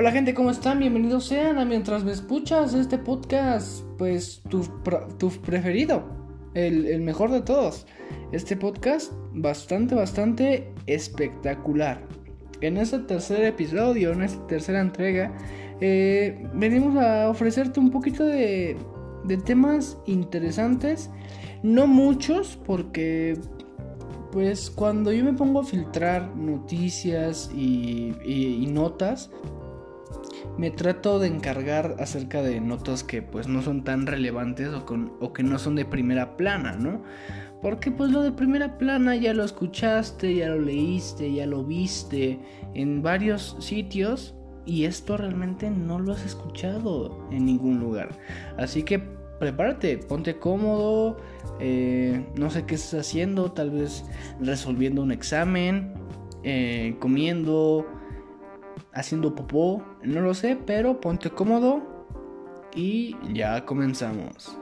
Hola 0.00 0.12
gente, 0.12 0.32
¿cómo 0.32 0.52
están? 0.52 0.78
Bienvenidos 0.78 1.24
sean 1.24 1.58
a 1.58 1.64
Mientras 1.64 2.04
me 2.04 2.12
escuchas 2.12 2.72
este 2.72 2.98
podcast, 2.98 3.82
pues 3.98 4.40
tu, 4.48 4.62
tu 5.18 5.28
preferido, 5.40 6.04
el, 6.54 6.86
el, 6.86 7.00
mejor 7.00 7.32
de 7.32 7.40
todos. 7.40 7.84
Este 8.30 8.56
podcast 8.56 9.12
bastante, 9.32 9.96
bastante 9.96 10.72
espectacular. 10.86 12.00
En 12.60 12.76
este 12.76 13.00
tercer 13.00 13.44
episodio, 13.44 14.12
en 14.12 14.22
esta 14.22 14.46
tercera 14.46 14.80
entrega, 14.80 15.36
eh, 15.80 16.48
venimos 16.54 16.96
a 16.96 17.28
ofrecerte 17.28 17.80
un 17.80 17.90
poquito 17.90 18.24
de, 18.24 18.76
de 19.24 19.36
temas 19.38 19.98
interesantes. 20.06 21.10
No 21.64 21.88
muchos, 21.88 22.56
porque 22.64 23.36
pues 24.30 24.70
cuando 24.70 25.12
yo 25.12 25.24
me 25.24 25.32
pongo 25.32 25.60
a 25.60 25.64
filtrar 25.64 26.36
noticias 26.36 27.50
y, 27.54 28.66
notas, 28.70 29.30
me 30.56 30.70
trato 30.70 31.18
de 31.18 31.28
encargar 31.28 31.96
acerca 31.98 32.42
de 32.42 32.60
notas 32.60 33.04
que 33.04 33.22
pues 33.22 33.48
no 33.48 33.62
son 33.62 33.84
tan 33.84 34.06
relevantes 34.06 34.68
o, 34.68 34.86
con, 34.86 35.12
o, 35.20 35.32
que 35.32 35.42
no 35.42 35.58
son 35.58 35.74
de 35.74 35.84
primera 35.84 36.36
plana, 36.36 36.76
¿no? 36.76 37.02
Porque 37.60 37.90
pues 37.90 38.10
lo 38.10 38.22
de 38.22 38.32
primera 38.32 38.78
plana 38.78 39.16
ya 39.16 39.34
lo 39.34 39.44
escuchaste, 39.44 40.34
ya 40.34 40.48
lo 40.48 40.60
leíste, 40.60 41.32
ya 41.32 41.46
lo 41.46 41.64
viste 41.64 42.38
en 42.74 43.02
varios 43.02 43.56
sitios 43.58 44.34
y 44.64 44.84
esto 44.84 45.16
realmente 45.16 45.70
no 45.70 45.98
lo 45.98 46.12
has 46.12 46.24
escuchado 46.24 47.26
en 47.30 47.46
ningún 47.46 47.80
lugar. 47.80 48.10
Así 48.56 48.82
que 48.82 48.98
prepárate, 49.38 49.98
ponte 49.98 50.38
cómodo, 50.38 51.16
eh, 51.60 52.24
no 52.36 52.50
sé 52.50 52.64
qué 52.64 52.74
estás 52.74 53.00
haciendo, 53.00 53.52
tal 53.52 53.70
vez 53.70 54.04
resolviendo 54.40 55.02
un 55.02 55.10
examen, 55.10 55.94
eh, 56.44 56.96
comiendo, 57.00 57.86
haciendo 58.92 59.34
popó, 59.34 59.82
no 60.02 60.20
lo 60.20 60.34
sé, 60.34 60.56
pero 60.66 61.00
ponte 61.00 61.30
cómodo 61.30 61.82
y 62.74 63.16
ya 63.32 63.64
comenzamos. 63.64 64.56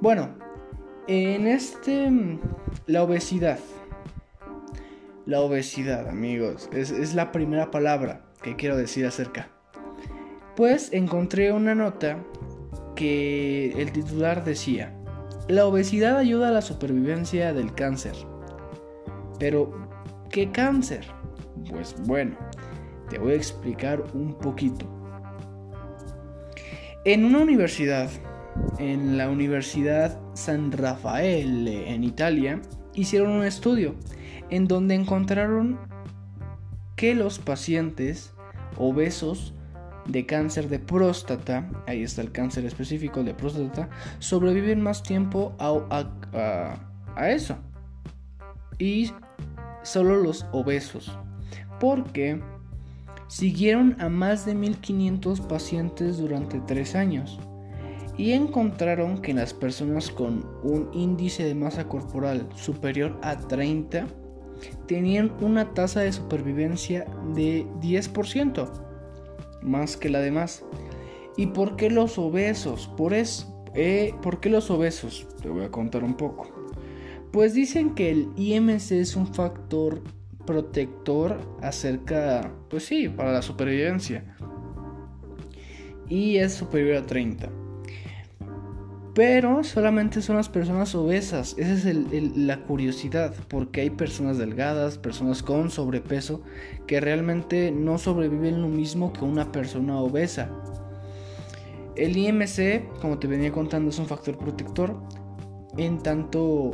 Bueno, 0.00 0.30
en 1.06 1.46
este, 1.46 2.10
la 2.86 3.02
obesidad. 3.02 3.58
La 5.26 5.40
obesidad, 5.40 6.08
amigos, 6.08 6.68
es, 6.72 6.90
es 6.90 7.14
la 7.14 7.32
primera 7.32 7.70
palabra 7.70 8.22
que 8.42 8.56
quiero 8.56 8.76
decir 8.76 9.06
acerca. 9.06 9.48
Pues 10.56 10.92
encontré 10.92 11.52
una 11.52 11.74
nota 11.74 12.18
que 12.96 13.72
el 13.80 13.92
titular 13.92 14.44
decía, 14.44 14.94
la 15.48 15.66
obesidad 15.66 16.16
ayuda 16.16 16.48
a 16.48 16.52
la 16.52 16.62
supervivencia 16.62 17.52
del 17.52 17.74
cáncer. 17.74 18.14
Pero, 19.38 19.88
¿qué 20.30 20.50
cáncer? 20.50 21.06
Pues 21.68 21.94
bueno, 22.06 22.36
te 23.10 23.18
voy 23.18 23.32
a 23.32 23.36
explicar 23.36 24.02
un 24.14 24.34
poquito. 24.34 24.86
En 27.04 27.24
una 27.24 27.40
universidad, 27.40 28.08
en 28.78 29.18
la 29.18 29.28
Universidad 29.28 30.18
San 30.34 30.72
Rafael 30.72 31.66
en 31.68 32.04
Italia, 32.04 32.62
hicieron 32.94 33.32
un 33.32 33.44
estudio 33.44 33.96
en 34.48 34.66
donde 34.66 34.94
encontraron 34.94 35.78
que 36.96 37.14
los 37.14 37.38
pacientes 37.38 38.32
obesos 38.76 39.54
de 40.06 40.26
cáncer 40.26 40.68
de 40.68 40.78
próstata, 40.78 41.68
ahí 41.86 42.02
está 42.02 42.22
el 42.22 42.32
cáncer 42.32 42.64
específico 42.64 43.22
de 43.22 43.34
próstata, 43.34 43.88
sobreviven 44.18 44.82
más 44.82 45.02
tiempo 45.02 45.54
a, 45.58 46.06
a, 46.34 46.80
a 47.16 47.30
eso. 47.30 47.56
Y 48.78 49.12
solo 49.82 50.16
los 50.16 50.46
obesos. 50.52 51.16
Porque 51.78 52.40
siguieron 53.30 53.94
a 54.00 54.08
más 54.08 54.44
de 54.44 54.56
1500 54.56 55.40
pacientes 55.42 56.18
durante 56.18 56.58
3 56.58 56.96
años 56.96 57.38
y 58.18 58.32
encontraron 58.32 59.22
que 59.22 59.32
las 59.32 59.54
personas 59.54 60.10
con 60.10 60.44
un 60.64 60.90
índice 60.92 61.44
de 61.44 61.54
masa 61.54 61.86
corporal 61.86 62.48
superior 62.56 63.16
a 63.22 63.38
30 63.38 64.08
tenían 64.86 65.32
una 65.40 65.72
tasa 65.72 66.00
de 66.00 66.12
supervivencia 66.12 67.06
de 67.34 67.66
10% 67.80 68.68
más 69.62 69.96
que 69.96 70.08
la 70.08 70.18
demás. 70.18 70.64
¿Y 71.36 71.46
por 71.46 71.76
qué 71.76 71.88
los 71.88 72.18
obesos? 72.18 72.90
Por, 72.96 73.14
es, 73.14 73.46
eh, 73.74 74.12
¿Por 74.22 74.40
qué 74.40 74.50
los 74.50 74.70
obesos? 74.70 75.28
Te 75.40 75.48
voy 75.48 75.64
a 75.64 75.70
contar 75.70 76.02
un 76.02 76.14
poco. 76.14 76.50
Pues 77.30 77.54
dicen 77.54 77.94
que 77.94 78.10
el 78.10 78.28
IMC 78.36 78.90
es 78.92 79.14
un 79.14 79.32
factor 79.32 80.02
protector 80.50 81.38
acerca, 81.62 82.52
pues 82.68 82.84
sí, 82.84 83.08
para 83.08 83.32
la 83.32 83.40
supervivencia. 83.40 84.24
Y 86.08 86.38
es 86.38 86.54
superior 86.54 86.96
a 86.96 87.06
30. 87.06 87.48
Pero 89.14 89.62
solamente 89.62 90.20
son 90.22 90.36
las 90.36 90.48
personas 90.48 90.92
obesas. 90.96 91.54
Esa 91.56 91.90
es 91.90 92.36
la 92.36 92.64
curiosidad. 92.64 93.32
Porque 93.46 93.82
hay 93.82 93.90
personas 93.90 94.38
delgadas, 94.38 94.98
personas 94.98 95.44
con 95.44 95.70
sobrepeso, 95.70 96.42
que 96.88 97.00
realmente 97.00 97.70
no 97.70 97.96
sobreviven 97.98 98.60
lo 98.60 98.68
mismo 98.68 99.12
que 99.12 99.24
una 99.24 99.52
persona 99.52 100.00
obesa. 100.00 100.50
El 101.94 102.16
IMC, 102.16 102.98
como 103.00 103.20
te 103.20 103.28
venía 103.28 103.52
contando, 103.52 103.90
es 103.90 103.98
un 104.00 104.06
factor 104.06 104.36
protector 104.36 105.00
en 105.76 105.98
tanto 106.02 106.72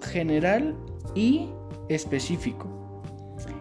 general 0.00 0.76
y 1.14 1.48
específico. 1.88 2.68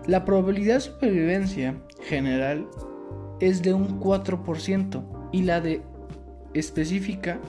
La 0.07 0.25
probabilidad 0.25 0.75
de 0.75 0.81
supervivencia 0.81 1.75
general 2.01 2.67
es 3.39 3.61
de 3.61 3.73
un 3.73 3.99
4% 3.99 5.03
y 5.31 5.43
la 5.43 5.61
de 5.61 5.81
específica 6.53 7.39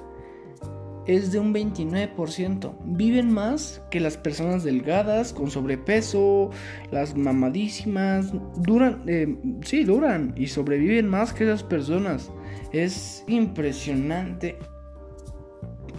es 1.06 1.32
de 1.32 1.38
un 1.38 1.52
29%. 1.52 2.74
Viven 2.84 3.32
más 3.32 3.82
que 3.90 4.00
las 4.00 4.16
personas 4.16 4.64
delgadas, 4.64 5.32
con 5.32 5.50
sobrepeso, 5.50 6.50
las 6.90 7.16
mamadísimas. 7.16 8.32
Duran, 8.58 9.02
eh, 9.06 9.36
sí, 9.62 9.84
duran 9.84 10.32
y 10.36 10.46
sobreviven 10.46 11.08
más 11.08 11.32
que 11.32 11.44
esas 11.44 11.62
personas. 11.62 12.30
Es 12.72 13.24
impresionante. 13.26 14.56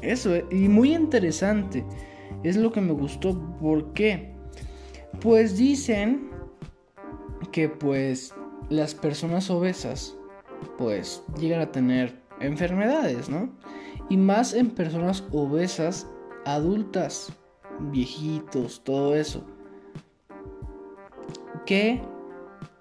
Eso, 0.02 0.36
eh, 0.36 0.46
y 0.52 0.68
muy 0.70 0.94
interesante. 0.94 1.84
Es 2.44 2.56
lo 2.56 2.72
que 2.72 2.82
me 2.82 2.94
gustó. 2.94 3.58
¿Por 3.60 3.94
qué? 3.94 4.33
Pues 5.22 5.58
dicen 5.58 6.30
que 7.52 7.70
pues 7.70 8.34
las 8.70 8.96
personas 8.96 9.50
obesas 9.50 10.18
pues 10.78 11.24
llegan 11.40 11.62
a 11.62 11.72
tener 11.72 12.22
enfermedades, 12.40 13.30
¿no? 13.30 13.50
Y 14.10 14.18
más 14.18 14.54
en 14.54 14.70
personas 14.72 15.24
obesas 15.32 16.08
adultas, 16.46 17.32
viejitos, 17.80 18.84
todo 18.84 19.16
eso, 19.16 19.46
que 21.66 22.02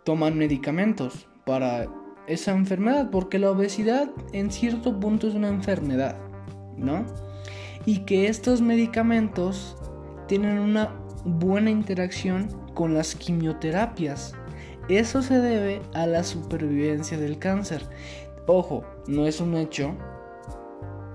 toman 0.05 0.37
medicamentos 0.37 1.29
para 1.45 1.87
esa 2.27 2.53
enfermedad, 2.53 3.11
porque 3.11 3.39
la 3.39 3.51
obesidad 3.51 4.11
en 4.33 4.51
cierto 4.51 4.99
punto 4.99 5.29
es 5.29 5.35
una 5.35 5.49
enfermedad, 5.49 6.17
¿no? 6.77 7.05
Y 7.85 8.01
que 8.01 8.29
estos 8.29 8.61
medicamentos 8.61 9.77
tienen 10.29 10.59
una 10.59 11.02
buena 11.25 11.71
interacción 11.71 12.49
con 12.75 12.95
las 12.95 13.15
quimioterapias. 13.15 14.35
Eso 14.89 15.23
se 15.23 15.39
debe 15.39 15.81
a 15.95 16.07
la 16.07 16.25
supervivencia 16.25 17.19
del 17.19 17.39
cáncer. 17.39 17.87
Ojo, 18.47 18.85
no 19.07 19.27
es 19.27 19.41
un 19.41 19.57
hecho 19.57 19.95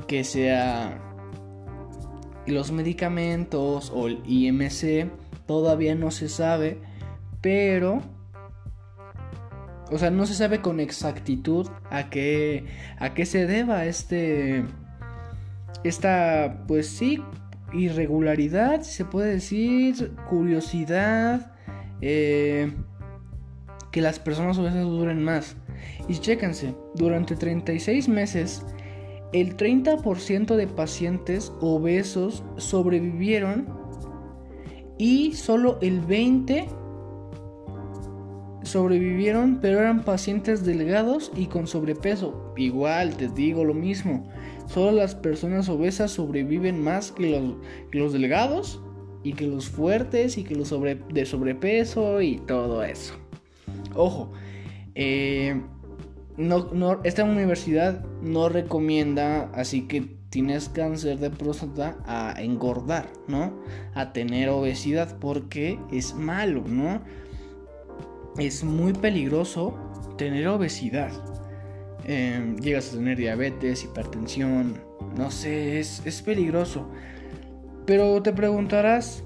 que 0.07 0.23
sea 0.23 1.01
los 2.46 2.72
medicamentos 2.72 3.91
o 3.94 4.07
el 4.07 4.22
IMC, 4.25 5.11
todavía 5.46 5.96
no 5.96 6.11
se 6.11 6.29
sabe, 6.29 6.79
pero 7.41 8.02
o 9.91 9.97
sea, 9.97 10.09
no 10.11 10.26
se 10.26 10.34
sabe 10.34 10.61
con 10.61 10.79
exactitud 10.79 11.67
a 11.90 12.09
qué 12.09 12.66
a 12.99 13.14
qué 13.14 13.26
se 13.26 13.47
deba 13.47 13.85
este 13.85 14.66
esta 15.84 16.64
pues 16.67 16.87
sí 16.90 17.23
irregularidad, 17.73 18.81
se 18.81 19.05
puede 19.05 19.34
decir, 19.34 20.11
curiosidad, 20.29 21.53
eh, 22.02 22.72
que 23.91 24.02
las 24.02 24.19
personas 24.19 24.58
obesas 24.58 24.84
duren 24.84 25.23
más. 25.23 25.55
Y 26.08 26.16
chéquense, 26.16 26.75
durante 26.96 27.35
36 27.35 28.08
meses, 28.08 28.66
el 29.34 29.58
30% 29.58 30.55
de 30.55 30.67
pacientes 30.67 31.52
obesos 31.59 32.43
sobrevivieron 32.58 33.67
y 34.97 35.34
solo 35.34 35.78
el 35.81 36.05
20% 36.05 36.78
sobrevivieron, 38.64 39.59
pero 39.61 39.79
eran 39.79 40.03
pacientes 40.03 40.66
delgados 40.66 41.31
y 41.35 41.47
con 41.47 41.67
sobrepeso. 41.67 42.53
Igual, 42.58 43.16
te 43.16 43.29
digo 43.29 43.64
lo 43.64 43.73
mismo. 43.73 44.28
Solo 44.67 44.91
las 44.91 45.16
personas 45.16 45.69
obesas 45.69 46.11
sobreviven 46.11 46.84
más 46.84 47.11
que 47.11 47.31
los, 47.31 47.55
los 47.91 48.14
delgados 48.14 48.81
y 49.23 49.34
que 49.34 49.47
los 49.47 49.69
fuertes 49.69 50.37
y 50.37 50.43
que 50.43 50.55
los 50.55 50.69
sobre, 50.69 50.96
de 50.96 51.25
sobrepeso 51.25 52.22
y 52.22 52.37
todo 52.37 52.84
eso. 52.84 53.16
Ojo, 53.96 54.31
eh, 54.96 55.61
esta 57.03 57.23
universidad 57.23 58.05
no 58.22 58.49
recomienda, 58.49 59.49
así 59.53 59.87
que 59.87 60.17
tienes 60.29 60.69
cáncer 60.69 61.17
de 61.19 61.29
próstata, 61.29 61.97
a 62.05 62.35
engordar, 62.41 63.09
¿no? 63.28 63.53
A 63.96 64.14
tener 64.14 64.49
obesidad, 64.49 65.17
porque 65.19 65.79
es 65.91 66.14
malo, 66.14 66.64
¿no? 66.67 67.02
Es 68.37 68.64
muy 68.64 68.93
peligroso 68.93 69.75
tener 70.17 70.47
obesidad. 70.47 71.11
Em, 72.07 72.55
llegas 72.57 72.89
a 72.89 72.97
tener 72.97 73.17
diabetes, 73.17 73.83
hipertensión, 73.83 74.81
no 75.17 75.29
sé, 75.29 75.79
es, 75.79 76.01
es 76.05 76.21
peligroso. 76.21 76.89
Pero 77.85 78.21
te 78.23 78.31
preguntarás, 78.31 79.23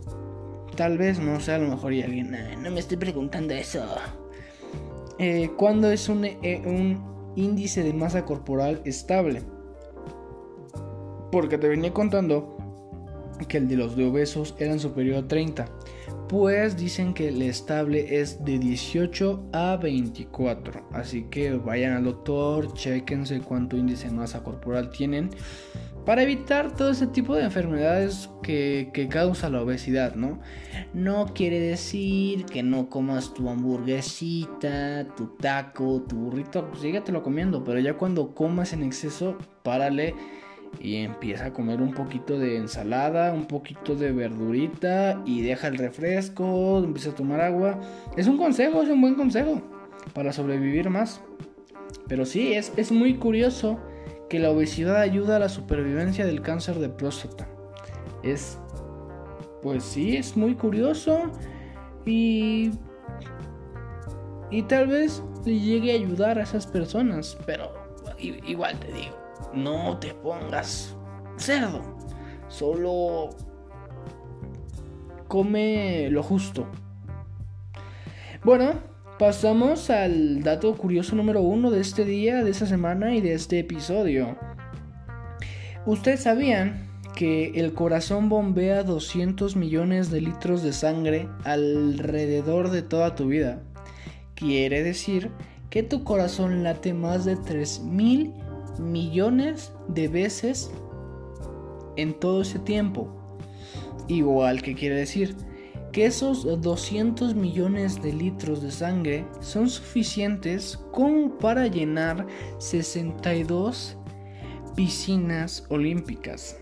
tal 0.76 0.98
vez, 0.98 1.20
no 1.20 1.40
sé, 1.40 1.52
a 1.54 1.60
lo 1.60 1.70
mejor 1.70 1.92
hay 1.92 2.02
alguien, 2.02 2.36
no 2.62 2.72
me 2.72 2.80
estoy 2.80 2.98
preguntando 2.98 3.54
eso. 3.54 3.86
Eh, 5.20 5.52
¿Cuándo 5.58 5.92
es 5.92 6.10
un, 6.10 6.26
eh, 6.26 6.64
un 6.66 7.34
índice 7.36 7.84
de 7.84 7.94
masa 7.94 8.26
corporal 8.26 8.82
estable? 8.84 9.44
Porque 11.32 11.60
te 11.60 11.68
venía 11.68 11.94
contando 11.94 12.58
que 13.48 13.58
el 13.58 13.68
de 13.68 13.76
los 13.76 13.96
de 13.96 14.06
obesos 14.06 14.56
eran 14.58 14.80
superior 14.80 15.24
a 15.24 15.28
30 15.28 15.66
pues 16.32 16.78
dicen 16.78 17.14
que 17.14 17.28
el 17.28 17.42
estable 17.42 18.22
es 18.22 18.46
de 18.46 18.58
18 18.58 19.50
a 19.52 19.76
24. 19.76 20.88
Así 20.94 21.24
que 21.24 21.52
vayan 21.58 21.92
al 21.92 22.06
doctor, 22.06 22.74
chequense 22.74 23.42
cuánto 23.42 23.76
índice 23.76 24.08
de 24.08 24.14
masa 24.14 24.42
corporal 24.42 24.92
tienen 24.92 25.30
para 26.06 26.24
evitar 26.24 26.74
todo 26.74 26.92
ese 26.92 27.08
tipo 27.08 27.36
de 27.36 27.44
enfermedades 27.44 28.30
que, 28.42 28.92
que, 28.94 29.10
causa 29.10 29.50
la 29.50 29.62
obesidad, 29.62 30.16
¿no? 30.16 30.40
No 30.94 31.34
quiere 31.34 31.60
decir 31.60 32.46
que 32.46 32.64
no 32.64 32.90
comas 32.90 33.34
tu 33.34 33.50
hamburguesita, 33.50 35.08
tu 35.18 35.36
taco, 35.36 36.02
tu 36.08 36.16
burrito, 36.16 36.66
pues 36.70 36.82
sígatelo 36.82 37.24
comiendo, 37.24 37.66
pero 37.66 37.78
ya 37.80 37.98
cuando 37.98 38.34
comas 38.34 38.72
en 38.72 38.84
exceso, 38.84 39.38
párale 39.64 40.16
y 40.80 40.98
empieza 40.98 41.48
a 41.48 41.54
comer 41.54 41.82
un 41.82 41.94
poquito 41.94 42.40
de 42.40 42.58
ensalada, 42.58 43.34
un 43.34 43.46
poquito 43.46 43.96
de 43.96 44.12
verdurita 44.12 45.22
y 45.26 45.42
deja 45.42 45.68
el 45.68 45.78
refresco, 45.78 46.80
empieza 46.80 47.12
a 47.12 47.16
tomar 47.16 47.42
agua. 47.42 47.80
Es 48.18 48.28
un 48.28 48.38
consejo, 48.38 48.82
es 48.82 48.90
un 48.90 49.02
buen 49.02 49.16
consejo 49.16 49.62
para 50.14 50.34
sobrevivir 50.34 50.90
más. 50.90 51.22
Pero 52.08 52.26
sí, 52.26 52.54
es, 52.54 52.74
es 52.78 52.92
muy 52.92 53.16
curioso 53.16 53.80
que 54.30 54.40
la 54.40 54.50
obesidad 54.50 54.98
ayuda 54.98 55.36
a 55.36 55.40
la 55.40 55.50
supervivencia 55.50 56.26
del 56.26 56.42
cáncer 56.42 56.80
de 56.80 56.90
próstata. 56.90 57.48
Es, 58.24 58.58
pues 59.62 59.84
sí, 59.84 60.16
es 60.16 60.36
muy 60.38 60.56
curioso 60.56 61.32
y... 62.06 62.72
Y 64.54 64.64
tal 64.64 64.88
vez 64.88 65.24
le 65.46 65.58
llegue 65.62 65.94
a 65.94 65.96
ayudar 65.96 66.38
a 66.38 66.44
esas 66.44 66.68
personas, 66.68 67.38
pero 67.46 67.72
igual 68.20 68.78
te 68.82 68.88
digo 68.92 69.21
no 69.54 69.98
te 69.98 70.14
pongas 70.14 70.96
cerdo. 71.38 71.82
Solo 72.48 73.30
come 75.28 76.10
lo 76.10 76.24
justo. 76.24 76.68
Bueno, 78.44 78.74
pasamos 79.18 79.90
al 79.90 80.44
dato 80.44 80.76
curioso 80.76 81.16
número 81.16 81.42
uno 81.42 81.72
de 81.72 81.80
este 81.80 82.06
día, 82.06 82.44
de 82.44 82.52
esta 82.52 82.66
semana 82.66 83.16
y 83.16 83.22
de 83.22 83.34
este 83.34 83.60
episodio. 83.60 84.36
¿Ustedes 85.86 86.24
sabían 86.24 86.90
que 87.16 87.52
el 87.56 87.74
corazón 87.74 88.30
bombea 88.30 88.84
200 88.84 89.56
millones 89.56 90.12
de 90.12 90.22
litros 90.22 90.64
de 90.64 90.74
sangre 90.74 91.30
alrededor 91.44 92.70
de 92.70 92.82
toda 92.82 93.16
tu 93.16 93.28
vida? 93.28 93.62
Quiere 94.36 94.84
decir 94.84 95.32
que 95.70 95.84
tu 95.84 96.04
corazón 96.04 96.64
late 96.64 96.94
más 96.94 97.26
de 97.26 97.36
3000 97.36 98.34
millones 98.80 99.74
de 99.88 100.08
veces 100.08 100.72
en 101.98 102.14
todo 102.14 102.42
ese 102.42 102.60
tiempo. 102.60 103.10
Igual 104.08 104.62
que 104.62 104.76
quiere 104.76 104.96
decir 104.96 105.36
que 105.92 106.06
esos 106.06 106.62
200 106.62 107.36
millones 107.36 108.02
de 108.02 108.14
litros 108.14 108.62
de 108.62 108.72
sangre 108.72 109.26
son 109.42 109.70
suficientes 109.70 110.80
como 110.92 111.38
para 111.38 111.68
llenar 111.68 112.26
62 112.60 113.98
piscinas 114.76 115.66
olímpicas. 115.70 116.58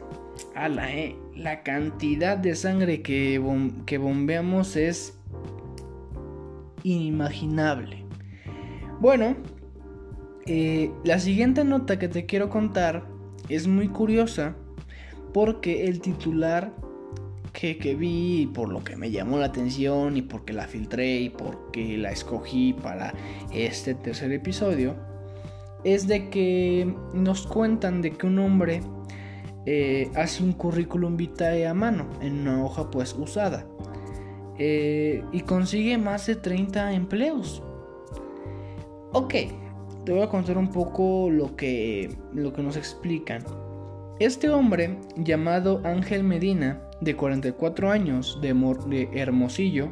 la, 0.56 0.92
eh, 0.92 1.16
la 1.36 1.64
cantidad 1.64 2.38
de 2.38 2.56
sangre 2.56 3.02
que, 3.02 3.42
que 3.86 3.98
bombeamos 3.98 4.76
es 4.76 5.20
inimaginable. 6.84 8.06
Bueno, 9.00 9.36
eh, 10.52 10.92
la 11.04 11.20
siguiente 11.20 11.64
nota 11.64 12.00
que 12.00 12.08
te 12.08 12.26
quiero 12.26 12.50
contar 12.50 13.06
es 13.50 13.68
muy 13.68 13.88
curiosa 13.88 14.56
porque 15.32 15.86
el 15.86 16.02
titular 16.02 16.74
que, 17.54 17.78
que, 17.78 17.94
vi, 17.94 18.50
por 18.52 18.70
lo 18.70 18.84
que 18.84 18.96
me 18.96 19.12
llamó 19.12 19.38
la 19.38 19.46
atención 19.46 20.18
y 20.18 20.24
porque 20.24 20.54
la 20.54 20.66
filtré 20.66 21.20
y 21.20 21.30
porque 21.30 22.00
la 22.00 22.10
escogí 22.10 22.74
para 22.74 23.14
este 23.54 23.94
tercer 23.94 24.32
episodio, 24.32 24.96
es 25.84 26.08
de 26.08 26.30
que 26.32 26.96
nos 27.14 27.46
cuentan 27.46 28.02
de 28.02 28.10
que 28.10 28.26
un 28.26 28.40
hombre 28.40 28.82
eh, 29.68 30.10
hace 30.16 30.42
un 30.42 30.54
currículum 30.54 31.16
vitae 31.16 31.68
a 31.68 31.76
mano 31.76 32.08
en 32.22 32.40
una 32.40 32.66
hoja 32.66 32.90
pues 32.90 33.14
usada 33.14 33.68
eh, 34.58 35.24
y 35.32 35.42
consigue 35.42 36.00
más 36.00 36.26
de 36.26 36.38
30 36.38 36.94
empleos. 36.94 37.62
Ok, 39.14 39.36
te 40.10 40.16
voy 40.16 40.24
a 40.24 40.28
contar 40.28 40.58
un 40.58 40.70
poco 40.70 41.30
lo 41.30 41.56
que, 41.56 42.10
lo 42.34 42.52
que 42.52 42.64
nos 42.64 42.76
explican. 42.78 43.44
Este 44.20 44.50
hombre, 44.50 44.98
llamado 45.18 45.82
Ángel 45.84 46.24
Medina, 46.24 46.82
de 47.00 47.16
44 47.16 47.92
años, 47.92 48.40
de, 48.42 48.56
de 48.88 49.10
Hermosillo, 49.14 49.90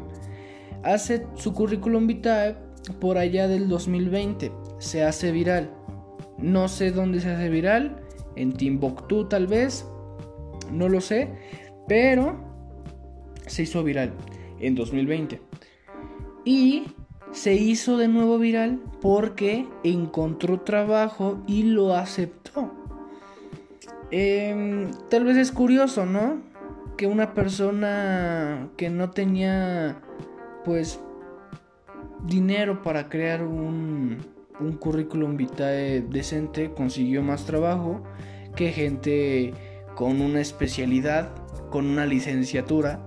hace 0.81 1.27
su 1.35 1.53
currículum 1.53 2.07
vitae 2.07 2.55
por 2.99 3.19
allá 3.19 3.47
del 3.47 3.69
2020. 3.69 4.51
Se 4.79 5.03
hace 5.03 5.31
viral. 5.31 5.69
No 6.39 6.67
sé 6.67 6.89
dónde 6.89 7.19
se 7.19 7.29
hace 7.29 7.49
viral, 7.49 8.01
en 8.35 8.53
Timbuktu 8.53 9.25
tal 9.25 9.45
vez, 9.45 9.85
no 10.71 10.89
lo 10.89 10.99
sé, 10.99 11.29
pero 11.87 12.43
se 13.45 13.61
hizo 13.61 13.83
viral 13.83 14.13
en 14.59 14.73
2020. 14.73 15.39
Y 16.43 16.85
se 17.31 17.53
hizo 17.53 17.97
de 17.97 18.07
nuevo 18.07 18.39
viral 18.39 18.79
porque 19.01 19.67
encontró 19.83 20.61
trabajo 20.61 21.39
y 21.47 21.63
lo 21.63 21.95
aceptó. 21.95 22.71
Em, 24.11 24.91
tal 25.09 25.25
vez 25.25 25.37
es 25.37 25.51
curioso, 25.51 26.05
¿no? 26.05 26.41
Que 26.97 27.07
una 27.07 27.33
persona 27.33 28.69
que 28.77 28.89
no 28.89 29.11
tenía, 29.11 30.01
pues, 30.63 30.99
dinero 32.25 32.81
para 32.81 33.09
crear 33.09 33.43
un, 33.43 34.17
un 34.59 34.73
currículum 34.73 35.37
vitae 35.37 36.01
decente 36.01 36.71
consiguió 36.71 37.21
más 37.21 37.45
trabajo 37.45 38.01
que 38.55 38.71
gente 38.71 39.53
con 39.95 40.21
una 40.21 40.41
especialidad, 40.41 41.31
con 41.69 41.85
una 41.85 42.05
licenciatura 42.05 43.03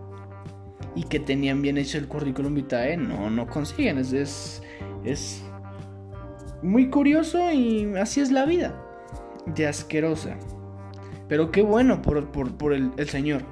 y 0.94 1.04
que 1.04 1.20
tenían 1.20 1.62
bien 1.62 1.78
hecho 1.78 1.99
el 1.99 2.09
currículum 2.09 2.54
vitae 2.54 2.97
no, 2.97 3.30
no 3.30 3.47
consiguen. 3.47 3.99
Es, 3.99 4.62
es, 5.04 5.42
muy 6.62 6.90
curioso 6.90 7.50
y 7.50 7.94
así 7.97 8.20
es 8.20 8.30
la 8.30 8.44
vida. 8.44 8.75
De 9.47 9.66
asquerosa. 9.66 10.37
Pero 11.28 11.50
qué 11.50 11.62
bueno 11.62 12.02
por, 12.02 12.73
el, 12.73 12.90
el 12.97 13.09
Señor. 13.09 13.42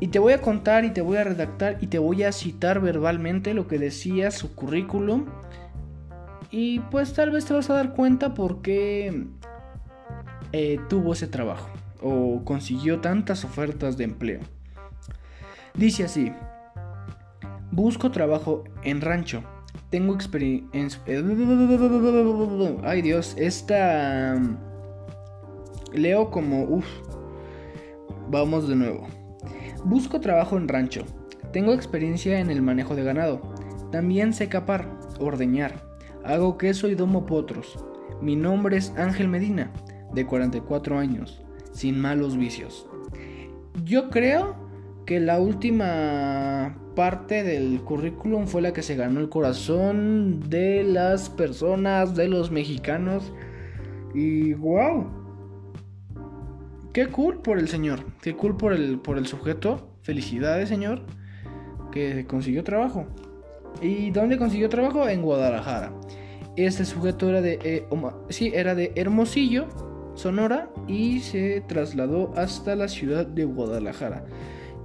Y 0.00 0.08
te 0.08 0.18
voy 0.18 0.32
a 0.32 0.40
contar 0.40 0.84
y 0.84 0.90
te 0.90 1.00
voy 1.00 1.16
a 1.16 1.24
redactar 1.24 1.78
y 1.80 1.88
te 1.88 1.98
voy 1.98 2.22
a 2.22 2.32
citar 2.32 2.80
verbalmente 2.80 3.54
lo 3.54 3.66
que 3.66 3.78
decía 3.78 4.30
su 4.30 4.54
currículum. 4.54 5.26
Y 6.50 6.80
pues 6.80 7.12
tal 7.12 7.30
vez 7.30 7.44
te 7.44 7.54
vas 7.54 7.68
a 7.70 7.74
dar 7.74 7.94
cuenta 7.94 8.32
por 8.32 8.62
qué 8.62 9.26
eh, 10.52 10.78
tuvo 10.88 11.12
ese 11.12 11.26
trabajo 11.26 11.68
o 12.00 12.42
consiguió 12.44 13.00
tantas 13.00 13.44
ofertas 13.44 13.96
de 13.96 14.04
empleo. 14.04 14.40
Dice 15.74 16.04
así, 16.04 16.32
Busco 17.70 18.10
trabajo 18.10 18.64
en 18.82 19.00
rancho. 19.00 19.42
Tengo 19.90 20.14
experiencia... 20.14 21.00
Ay 22.84 23.02
Dios, 23.02 23.34
esta... 23.38 24.40
Leo 25.92 26.30
como... 26.30 26.82
Vamos 28.28 28.68
de 28.68 28.76
nuevo. 28.76 29.06
Busco 29.84 30.20
trabajo 30.20 30.56
en 30.56 30.68
rancho. 30.68 31.04
Tengo 31.52 31.72
experiencia 31.72 32.40
en 32.40 32.50
el 32.50 32.62
manejo 32.62 32.96
de 32.96 33.04
ganado. 33.04 33.40
También 33.92 34.32
sé 34.32 34.48
capar, 34.48 34.98
ordeñar. 35.20 35.84
Hago 36.24 36.58
queso 36.58 36.88
y 36.88 36.94
domo 36.94 37.24
potros. 37.24 37.78
Mi 38.20 38.34
nombre 38.34 38.76
es 38.76 38.92
Ángel 38.96 39.28
Medina, 39.28 39.70
de 40.12 40.26
44 40.26 40.98
años, 40.98 41.42
sin 41.72 42.00
malos 42.00 42.36
vicios. 42.36 42.88
Yo 43.84 44.10
creo 44.10 44.65
que 45.06 45.20
la 45.20 45.38
última 45.38 46.76
parte 46.96 47.44
del 47.44 47.80
currículum 47.80 48.46
fue 48.46 48.60
la 48.60 48.72
que 48.72 48.82
se 48.82 48.96
ganó 48.96 49.20
el 49.20 49.28
corazón 49.28 50.40
de 50.50 50.82
las 50.82 51.30
personas, 51.30 52.16
de 52.16 52.28
los 52.28 52.50
mexicanos. 52.50 53.32
Y 54.14 54.54
wow. 54.54 55.06
Qué 56.92 57.06
cool 57.06 57.40
por 57.40 57.58
el 57.58 57.68
señor, 57.68 58.00
qué 58.20 58.34
cool 58.34 58.56
por 58.56 58.72
el, 58.72 58.98
por 58.98 59.16
el 59.16 59.26
sujeto. 59.26 59.90
Felicidades, 60.02 60.68
señor, 60.68 61.02
que 61.92 62.26
consiguió 62.26 62.64
trabajo. 62.64 63.06
¿Y 63.80 64.10
dónde 64.10 64.38
consiguió 64.38 64.68
trabajo? 64.68 65.08
En 65.08 65.22
Guadalajara. 65.22 65.92
Este 66.56 66.84
sujeto 66.84 67.28
era 67.28 67.42
de, 67.42 67.58
eh, 67.62 67.86
sí, 68.30 68.50
era 68.54 68.74
de 68.74 68.92
Hermosillo, 68.96 69.66
Sonora, 70.14 70.70
y 70.88 71.20
se 71.20 71.60
trasladó 71.60 72.32
hasta 72.34 72.74
la 72.74 72.88
ciudad 72.88 73.26
de 73.26 73.44
Guadalajara. 73.44 74.24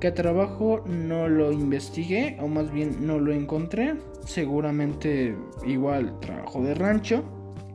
¿Qué 0.01 0.09
trabajo? 0.09 0.83
No 0.87 1.29
lo 1.29 1.51
investigué, 1.51 2.35
o 2.41 2.47
más 2.47 2.71
bien 2.71 3.05
no 3.05 3.19
lo 3.19 3.31
encontré. 3.31 3.93
Seguramente 4.25 5.37
igual 5.63 6.19
trabajo 6.19 6.63
de 6.63 6.73
rancho, 6.73 7.23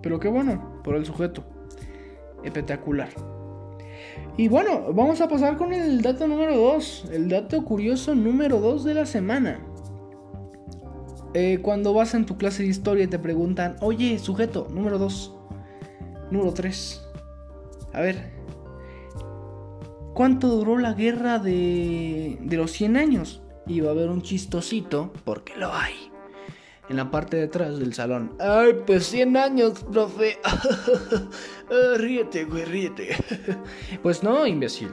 pero 0.03 0.19
qué 0.19 0.27
bueno, 0.27 0.83
por 0.83 0.97
el 0.97 1.07
sujeto. 1.07 1.45
Espectacular. 2.43 3.11
Y 4.37 4.49
bueno, 4.49 4.93
vamos 4.93 5.21
a 5.21 5.29
pasar 5.29 5.57
con 5.57 5.73
el 5.73 6.03
dato 6.03 6.27
número 6.27 6.57
2, 6.57 7.11
el 7.13 7.29
dato 7.29 7.65
curioso 7.65 8.17
número 8.17 8.59
2 8.59 8.83
de 8.83 8.95
la 8.95 9.07
semana. 9.07 9.61
Eh, 11.33 11.61
cuando 11.63 11.95
vas 11.95 12.15
en 12.15 12.27
tu 12.27 12.37
clase 12.37 12.65
de 12.65 12.71
historia 12.71 13.05
y 13.05 13.09
te 13.09 13.21
preguntan, 13.21 13.77
oye, 13.83 14.19
sujeto, 14.19 14.67
número 14.73 14.99
2, 14.99 15.33
número 16.33 16.53
3. 16.53 17.03
A 17.93 18.01
ver, 18.01 18.36
¿cuánto 20.17 20.49
duró 20.49 20.79
la 20.79 20.95
guerra 20.95 21.39
de, 21.39 22.39
de 22.41 22.57
los 22.57 22.73
100 22.73 22.97
años? 22.97 23.43
Y 23.67 23.81
va 23.81 23.91
a 23.91 23.93
haber 23.93 24.09
un 24.09 24.23
chistosito, 24.23 25.13
porque 25.25 25.55
lo 25.57 25.73
hay, 25.73 26.11
en 26.89 26.97
la 26.97 27.11
parte 27.11 27.37
de 27.37 27.45
atrás 27.45 27.79
del 27.79 27.93
salón. 27.93 28.35
Ay, 28.41 28.77
pues 28.87 29.07
100 29.07 29.37
años, 29.37 29.85
profe. 29.93 30.39
Ah, 31.69 31.99
ríete, 31.99 32.45
güey, 32.45 32.65
ríete. 32.65 33.09
pues 34.03 34.23
no, 34.23 34.47
imbécil. 34.47 34.89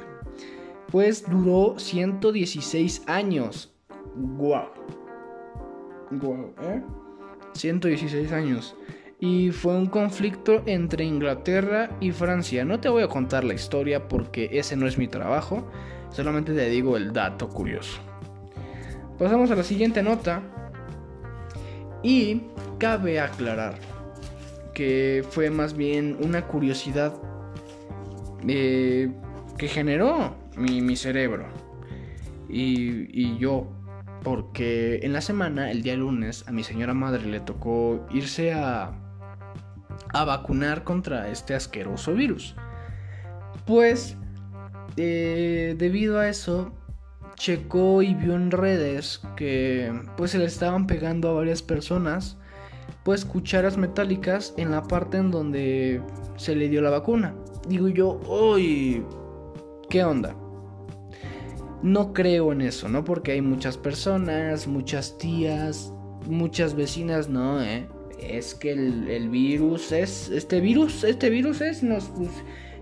Pues 0.91 1.23
duró 1.29 1.75
116 1.77 3.03
años. 3.05 3.71
Guau. 4.15 4.69
116 7.53 8.31
¿eh? 8.31 8.35
años. 8.35 8.75
Y 9.25 9.51
fue 9.51 9.77
un 9.77 9.85
conflicto 9.85 10.63
entre 10.65 11.05
Inglaterra 11.05 11.91
y 12.01 12.11
Francia. 12.11 12.65
No 12.65 12.81
te 12.81 12.89
voy 12.89 13.03
a 13.03 13.07
contar 13.07 13.45
la 13.45 13.53
historia 13.53 14.09
porque 14.09 14.49
ese 14.51 14.75
no 14.75 14.85
es 14.85 14.97
mi 14.97 15.07
trabajo. 15.07 15.65
Solamente 16.09 16.53
te 16.53 16.69
digo 16.69 16.97
el 16.97 17.13
dato 17.13 17.47
curioso. 17.47 18.01
Pasamos 19.17 19.49
a 19.49 19.55
la 19.55 19.63
siguiente 19.63 20.03
nota. 20.03 20.43
Y 22.03 22.41
cabe 22.79 23.21
aclarar 23.21 23.75
que 24.73 25.23
fue 25.29 25.49
más 25.49 25.73
bien 25.77 26.17
una 26.19 26.45
curiosidad 26.45 27.13
eh, 28.45 29.09
que 29.57 29.69
generó 29.69 30.35
mi, 30.57 30.97
cerebro. 30.97 31.45
Y, 32.49 33.07
y 33.17 33.37
yo 33.37 33.71
porque 34.21 34.99
en 35.01 35.13
la 35.13 35.21
semana, 35.21 35.71
el 35.71 35.81
día 35.81 35.95
lunes, 35.95 36.43
a 36.45 36.51
mi 36.51 36.63
señora 36.63 36.93
madre 36.93 37.25
le 37.25 37.39
tocó 37.39 38.05
irse 38.11 38.51
a, 38.51 38.99
a 40.13 40.25
vacunar 40.25 40.83
contra 40.83 41.29
este 41.29 41.55
asqueroso 41.55 42.13
virus. 42.13 42.55
Pues, 43.65 44.15
eh, 44.97 45.75
debido 45.77 46.19
a 46.19 46.29
eso, 46.29 46.71
checó 47.35 48.01
y 48.01 48.13
vio 48.13 48.35
en 48.35 48.51
redes 48.51 49.21
que 49.35 49.91
pues 50.17 50.31
se 50.31 50.37
le 50.37 50.45
estaban 50.45 50.87
pegando 50.87 51.29
a 51.29 51.33
varias 51.33 51.61
personas 51.61 52.37
pues 53.03 53.25
cucharas 53.25 53.77
metálicas 53.77 54.53
en 54.57 54.71
la 54.71 54.83
parte 54.83 55.17
en 55.17 55.31
donde 55.31 56.01
se 56.37 56.55
le 56.55 56.69
dio 56.69 56.81
la 56.81 56.89
vacuna. 56.89 57.35
Digo 57.67 57.87
yo, 57.87 58.19
uy, 58.27 59.03
¿qué 59.89 60.03
onda? 60.03 60.35
No 61.81 62.13
creo 62.13 62.53
en 62.53 62.61
eso, 62.61 62.87
¿no? 62.87 63.03
Porque 63.03 63.33
hay 63.33 63.41
muchas 63.41 63.77
personas, 63.77 64.67
muchas 64.67 65.17
tías, 65.17 65.91
muchas 66.27 66.75
vecinas, 66.75 67.27
no, 67.27 67.61
¿eh? 67.61 67.87
Es 68.29 68.55
que 68.55 68.71
el, 68.71 69.29
virus 69.29 69.91
es, 69.91 70.29
este 70.29 70.59
virus, 70.61 71.03
este 71.03 71.29
virus 71.29 71.61
es, 71.61 71.83
nos, 71.83 72.11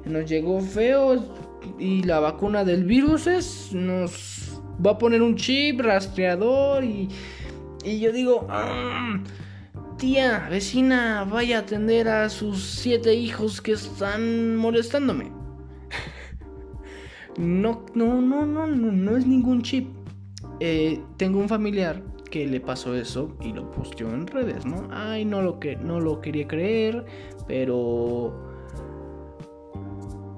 nos 0.05 0.29
llegó 0.29 0.61
feo 0.61 1.23
y 1.79 2.03
la 2.03 2.19
vacuna 2.19 2.63
del 2.63 2.85
virus 2.85 3.27
es, 3.27 3.73
nos 3.73 4.61
va 4.85 4.91
a 4.91 4.97
poner 4.97 5.21
un 5.21 5.35
chip 5.35 5.81
rastreador 5.81 6.83
y, 6.83 7.09
y 7.83 7.99
yo 7.99 8.11
digo, 8.11 8.47
ah, 8.49 9.19
tía, 9.97 10.47
vecina, 10.49 11.25
vaya 11.29 11.57
a 11.57 11.61
atender 11.61 12.07
a 12.07 12.29
sus 12.29 12.63
siete 12.63 13.13
hijos 13.13 13.61
que 13.61 13.73
están 13.73 14.55
molestándome. 14.55 15.31
No, 17.37 17.85
no, 17.95 18.21
no, 18.21 18.45
no, 18.45 18.67
no, 18.67 18.91
no 18.91 19.17
es 19.17 19.25
ningún 19.25 19.61
chip. 19.61 19.87
Eh, 20.59 21.01
tengo 21.15 21.39
un 21.39 21.47
familiar 21.47 22.03
que 22.31 22.47
le 22.47 22.59
pasó 22.59 22.95
eso 22.95 23.29
y 23.41 23.53
lo 23.53 23.69
posteó 23.69 24.09
en 24.09 24.25
redes, 24.25 24.65
¿no? 24.65 24.87
Ay, 24.89 25.25
no 25.25 25.43
lo, 25.43 25.59
que, 25.59 25.75
no 25.75 25.99
lo 25.99 26.21
quería 26.21 26.47
creer, 26.47 27.05
pero 27.47 28.33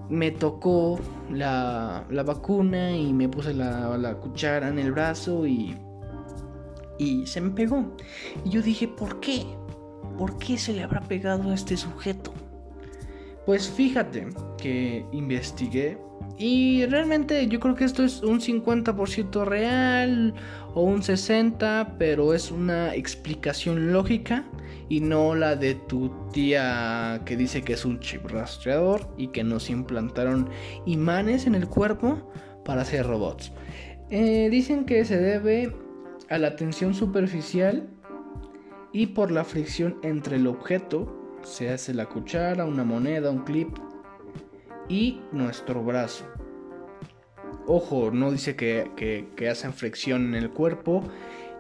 me 0.10 0.32
tocó 0.32 1.00
la, 1.32 2.06
la 2.10 2.24
vacuna 2.24 2.92
y 2.92 3.14
me 3.14 3.30
puse 3.30 3.54
la, 3.54 3.98
la, 3.98 4.16
cuchara 4.16 4.68
en 4.68 4.80
el 4.80 4.92
brazo 4.92 5.48
y, 5.48 5.78
y 6.98 7.26
se 7.26 7.40
me 7.40 7.52
pegó. 7.52 7.96
Y 8.44 8.50
yo 8.50 8.62
dije, 8.62 8.88
¿por 8.88 9.22
qué? 9.22 9.46
¿Por 10.18 10.38
qué 10.38 10.58
se 10.58 10.74
le 10.74 10.84
habrá 10.84 11.00
pegado 11.02 11.52
a 11.52 11.54
este 11.54 11.78
sujeto? 11.78 12.34
Pues 13.46 13.70
fíjate 13.70 14.28
que 14.58 15.06
investigué 15.12 15.98
y 16.38 16.86
realmente 16.86 17.48
yo 17.48 17.60
creo 17.60 17.76
que 17.76 17.84
esto 17.84 18.04
es 18.04 18.24
un 18.24 18.40
50% 18.40 19.46
real 19.46 20.34
o 20.74 20.82
un 20.82 21.02
60%, 21.02 21.96
pero 22.00 22.34
es 22.34 22.52
una 22.52 22.96
explicación 22.96 23.92
lógica 23.92 24.46
y 24.90 25.00
no 25.00 25.36
la 25.36 25.56
de 25.56 25.76
tu 25.76 26.12
tía 26.32 27.22
que 27.26 27.38
dice 27.38 27.62
que 27.62 27.74
es 27.74 27.86
un 27.86 28.00
chip 28.00 28.26
rastreador 28.26 29.08
y 29.18 29.28
que 29.28 29.44
nos 29.44 29.70
implantaron 29.70 30.50
imanes 30.86 31.46
en 31.46 31.56
el 31.56 31.68
cuerpo 31.68 32.32
para 32.66 32.82
hacer 32.82 33.06
robots. 33.06 33.52
Eh, 34.10 34.50
dicen 34.50 34.86
que 34.86 35.06
se 35.06 35.18
debe 35.18 35.76
a 36.30 36.38
la 36.38 36.56
tensión 36.56 36.94
superficial 36.94 37.90
y 38.92 39.08
por 39.08 39.32
la 39.32 39.44
fricción 39.44 39.98
entre 40.04 40.38
el 40.38 40.48
objeto, 40.48 41.23
se 41.44 41.70
hace 41.70 41.94
la 41.94 42.08
cuchara, 42.08 42.66
una 42.66 42.84
moneda, 42.84 43.30
un 43.30 43.44
clip, 43.44 43.78
y 44.90 45.22
nuestro 45.32 45.84
brazo. 45.84 46.26
Ojo, 47.68 48.12
no 48.12 48.32
dice 48.32 48.56
que, 48.56 49.50
hacen 49.50 49.74
fricción 49.74 50.28
en 50.28 50.36
el 50.36 50.50
cuerpo, 50.50 51.04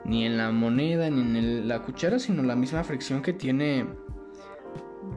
ni 0.05 0.25
en 0.25 0.37
la 0.37 0.51
moneda, 0.51 1.09
ni 1.09 1.21
en 1.21 1.67
la 1.67 1.81
cuchara, 1.81 2.19
sino 2.19 2.43
la 2.43 2.55
misma 2.55 2.83
fricción 2.83 3.21
que 3.21 3.33
tiene 3.33 3.85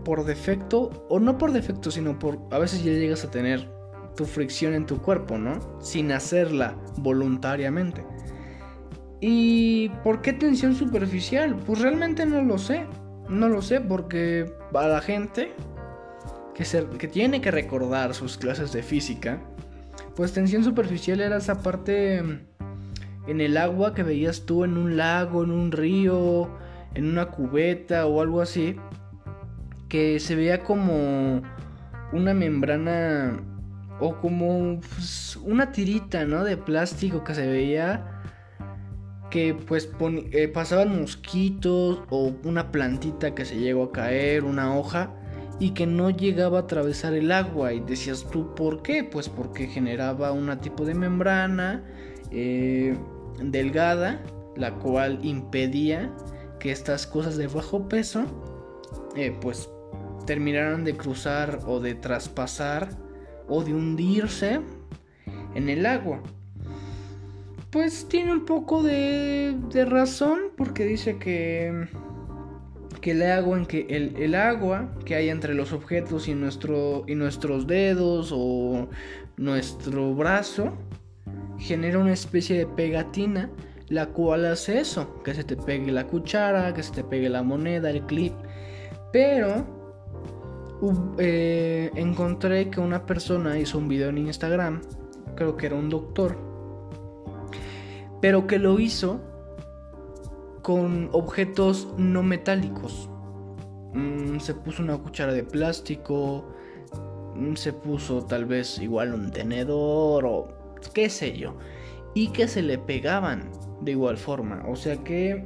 por 0.04 0.24
defecto, 0.24 1.06
o 1.08 1.18
no 1.18 1.38
por 1.38 1.52
defecto, 1.52 1.90
sino 1.90 2.18
por 2.18 2.38
a 2.50 2.58
veces 2.58 2.84
ya 2.84 2.92
llegas 2.92 3.24
a 3.24 3.30
tener 3.30 3.68
tu 4.16 4.24
fricción 4.24 4.74
en 4.74 4.86
tu 4.86 4.98
cuerpo, 5.02 5.38
¿no? 5.38 5.80
Sin 5.80 6.12
hacerla 6.12 6.76
voluntariamente. 6.98 8.04
¿Y 9.20 9.88
por 10.04 10.22
qué 10.22 10.32
tensión 10.32 10.74
superficial? 10.74 11.56
Pues 11.56 11.80
realmente 11.80 12.24
no 12.26 12.42
lo 12.42 12.58
sé. 12.58 12.86
No 13.28 13.48
lo 13.48 13.62
sé 13.62 13.80
porque 13.80 14.52
para 14.72 14.88
la 14.88 15.00
gente 15.00 15.52
que, 16.54 17.08
tiene 17.08 17.40
que 17.40 17.50
recordar 17.50 18.14
sus 18.14 18.38
clases 18.38 18.72
de 18.72 18.82
física, 18.82 19.40
pues 20.14 20.32
tensión 20.32 20.64
superficial 20.64 21.20
era 21.20 21.36
esa 21.36 21.60
parte 21.62 22.22
mm, 22.22 22.38
en 23.28 23.40
el 23.40 23.56
agua 23.56 23.94
que 23.94 24.02
veías 24.02 24.46
tú 24.46 24.64
en 24.64 24.76
un 24.76 24.96
lago, 24.96 25.44
en 25.44 25.50
un 25.50 25.72
río, 25.72 26.48
en 26.94 27.06
una 27.06 27.26
cubeta 27.26 28.06
o 28.06 28.22
algo 28.22 28.40
así, 28.40 28.76
que 29.88 30.20
se 30.20 30.34
veía 30.34 30.62
como 30.62 31.42
una 32.12 32.32
membrana 32.32 33.38
o 34.00 34.16
como 34.16 34.80
pues, 34.80 35.36
una 35.36 35.72
tirita, 35.72 36.24
¿no? 36.24 36.44
De 36.44 36.56
plástico 36.56 37.24
que 37.24 37.34
se 37.34 37.46
veía 37.46 38.15
que 39.30 39.54
pues 39.54 39.90
eh, 40.32 40.48
pasaban 40.48 41.00
mosquitos 41.00 42.02
o 42.10 42.32
una 42.44 42.70
plantita 42.70 43.34
que 43.34 43.44
se 43.44 43.58
llegó 43.58 43.84
a 43.84 43.92
caer, 43.92 44.44
una 44.44 44.76
hoja 44.76 45.14
y 45.58 45.70
que 45.70 45.86
no 45.86 46.10
llegaba 46.10 46.58
a 46.58 46.62
atravesar 46.62 47.14
el 47.14 47.32
agua. 47.32 47.72
Y 47.72 47.80
decías 47.80 48.26
tú, 48.30 48.54
¿por 48.54 48.82
qué? 48.82 49.04
Pues 49.04 49.28
porque 49.28 49.66
generaba 49.66 50.32
un 50.32 50.56
tipo 50.58 50.84
de 50.84 50.94
membrana 50.94 51.84
eh, 52.30 52.96
delgada, 53.42 54.22
la 54.56 54.74
cual 54.74 55.18
impedía 55.22 56.12
que 56.58 56.72
estas 56.72 57.06
cosas 57.06 57.36
de 57.36 57.46
bajo 57.46 57.88
peso, 57.88 58.24
eh, 59.14 59.36
pues 59.40 59.70
terminaran 60.26 60.84
de 60.84 60.96
cruzar 60.96 61.60
o 61.66 61.80
de 61.80 61.94
traspasar 61.94 62.88
o 63.48 63.62
de 63.62 63.72
hundirse 63.72 64.60
en 65.54 65.68
el 65.68 65.86
agua. 65.86 66.22
Pues 67.76 68.08
tiene 68.08 68.32
un 68.32 68.46
poco 68.46 68.82
de, 68.82 69.54
de 69.70 69.84
razón 69.84 70.38
porque 70.56 70.86
dice 70.86 71.18
que 71.18 71.86
que 73.02 73.10
el 73.10 73.22
agua, 73.22 73.58
en 73.58 73.66
que 73.66 73.86
el, 73.90 74.34
agua 74.34 74.94
que 75.04 75.14
hay 75.14 75.28
entre 75.28 75.52
los 75.52 75.74
objetos 75.74 76.26
y, 76.26 76.30
y 76.30 76.34
nuestros 77.14 77.66
dedos 77.66 78.32
o 78.34 78.88
nuestro 79.36 80.14
brazo 80.14 80.72
genera 81.58 81.98
una 81.98 82.14
especie 82.14 82.56
de 82.56 82.66
pegatina, 82.66 83.50
la 83.88 84.06
cual 84.06 84.46
hace 84.46 84.80
eso, 84.80 85.22
que 85.22 85.34
se 85.34 85.44
te 85.44 85.54
pegue 85.54 85.92
la 85.92 86.06
cuchara, 86.06 86.72
que 86.72 86.82
se 86.82 86.94
te 86.94 87.04
pegue 87.04 87.28
la 87.28 87.42
moneda, 87.42 87.90
el 87.90 88.06
clip. 88.06 88.32
Pero 89.12 89.66
eh, 91.18 91.90
encontré 91.94 92.70
que 92.70 92.80
una 92.80 93.04
persona 93.04 93.58
hizo 93.58 93.76
un 93.76 93.86
video 93.86 94.08
en 94.08 94.16
Instagram, 94.16 94.80
creo 95.34 95.58
que 95.58 95.66
era 95.66 95.74
un 95.74 95.90
doctor, 95.90 96.55
pero 98.26 98.48
que 98.48 98.58
lo 98.58 98.80
hizo 98.80 99.20
con 100.60 101.10
objetos 101.12 101.86
no 101.96 102.24
metálicos. 102.24 103.08
Mm, 103.94 104.40
se 104.40 104.52
puso 104.52 104.82
una 104.82 104.98
cuchara 104.98 105.32
de 105.32 105.44
plástico, 105.44 106.44
mm, 107.36 107.54
se 107.54 107.72
puso 107.72 108.24
tal 108.24 108.44
vez 108.44 108.80
igual 108.80 109.14
un 109.14 109.30
tenedor 109.30 110.24
o 110.26 110.48
qué 110.92 111.08
sé 111.08 111.38
yo. 111.38 111.54
Y 112.14 112.30
que 112.30 112.48
se 112.48 112.62
le 112.62 112.78
pegaban 112.78 113.48
de 113.82 113.92
igual 113.92 114.16
forma. 114.16 114.64
O 114.66 114.74
sea 114.74 114.96
que 114.96 115.44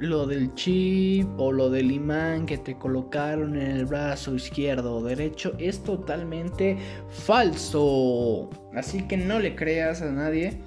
lo 0.00 0.26
del 0.26 0.54
chip 0.54 1.28
o 1.38 1.52
lo 1.52 1.70
del 1.70 1.92
imán 1.92 2.46
que 2.46 2.58
te 2.58 2.76
colocaron 2.76 3.56
en 3.56 3.70
el 3.70 3.86
brazo 3.86 4.34
izquierdo 4.34 4.96
o 4.96 5.04
derecho 5.04 5.52
es 5.60 5.84
totalmente 5.84 6.78
falso. 7.10 8.50
Así 8.74 9.06
que 9.06 9.16
no 9.16 9.38
le 9.38 9.54
creas 9.54 10.02
a 10.02 10.10
nadie. 10.10 10.58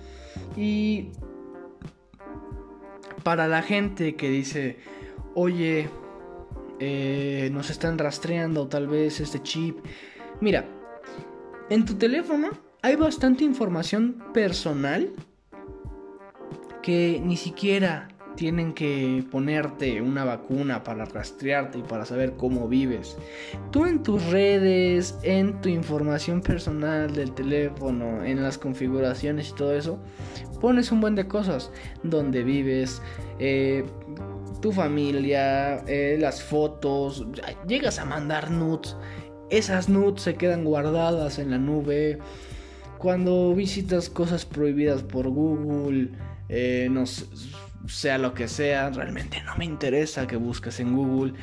Y 0.59 1.11
para 3.23 3.47
la 3.47 3.61
gente 3.61 4.17
que 4.17 4.29
dice, 4.29 4.77
oye, 5.33 5.89
eh, 6.81 7.49
nos 7.53 7.69
están 7.69 7.97
rastreando 7.97 8.67
tal 8.67 8.87
vez 8.87 9.21
este 9.21 9.41
chip. 9.41 9.77
Mira, 10.41 10.65
en 11.69 11.85
tu 11.85 11.95
teléfono 11.95 12.49
hay 12.81 12.97
bastante 12.97 13.45
información 13.45 14.21
personal 14.33 15.13
que 16.81 17.21
ni 17.23 17.37
siquiera 17.37 18.09
tienen 18.39 18.72
que 18.72 19.22
ponerte 19.29 20.01
una 20.01 20.24
vacuna 20.24 20.81
para 20.81 21.03
rastrearte 21.03 21.79
y 21.79 21.81
para 21.81 22.05
saber 22.05 22.38
cómo 22.38 22.69
vives. 22.69 23.17
Tú 23.69 23.86
en 23.86 24.01
tus 24.01 24.24
redes, 24.27 25.19
en 25.24 25.60
tu 25.60 25.67
información 25.67 26.39
personal 26.39 27.13
del 27.13 27.34
teléfono, 27.34 28.24
en 28.24 28.41
las 28.41 28.58
configuraciones 28.58 29.50
y 29.50 29.55
todo 29.55 29.75
eso, 29.75 30.00
pones 30.62 30.89
un 30.93 31.01
buen 31.01 31.15
de 31.15 31.27
cosas. 31.27 31.69
Donde 32.03 32.43
vives, 32.43 33.01
eh, 33.39 33.84
tu 34.62 34.72
familia, 34.72 35.84
eh, 35.86 36.15
las 36.17 36.41
fotos, 36.41 37.27
llegas 37.67 38.00
a 38.00 38.05
mandar 38.05 38.51
nudes. 38.51 38.96
Esas 39.50 39.89
nudes 39.89 40.22
se 40.22 40.36
quedan 40.36 40.63
guardadas 40.63 41.39
en 41.39 41.51
la 41.51 41.58
nube. 41.58 42.19
Cuando 43.00 43.53
visitas 43.53 44.10
cosas 44.10 44.46
prohibidas 44.46 45.03
por 45.03 45.27
Google, 45.27 46.12
eh, 46.48 46.88
no 46.89 47.05
sea 47.88 48.17
lo 48.17 48.33
que 48.33 48.48
sea, 48.48 48.89
realmente 48.89 49.41
no 49.43 49.55
me 49.55 49.65
interesa 49.65 50.27
que 50.27 50.36
busques 50.36 50.79
en 50.79 50.95
Google. 50.95 51.33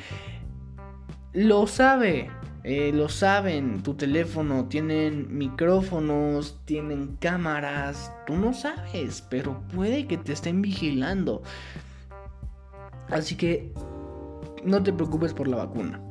Lo 1.33 1.67
sabe, 1.67 2.29
eh, 2.63 2.91
lo 2.93 3.09
saben, 3.09 3.83
tu 3.83 3.93
teléfono 3.93 4.65
tienen 4.65 5.37
micrófonos, 5.37 6.59
tienen 6.65 7.17
cámaras, 7.17 8.11
tú 8.25 8.35
no 8.35 8.53
sabes, 8.53 9.21
pero 9.29 9.61
puede 9.73 10.07
que 10.07 10.17
te 10.17 10.33
estén 10.33 10.61
vigilando. 10.61 11.41
Así 13.09 13.35
que 13.35 13.73
no 14.63 14.83
te 14.83 14.91
preocupes 14.91 15.33
por 15.33 15.47
la 15.47 15.57
vacuna 15.57 16.01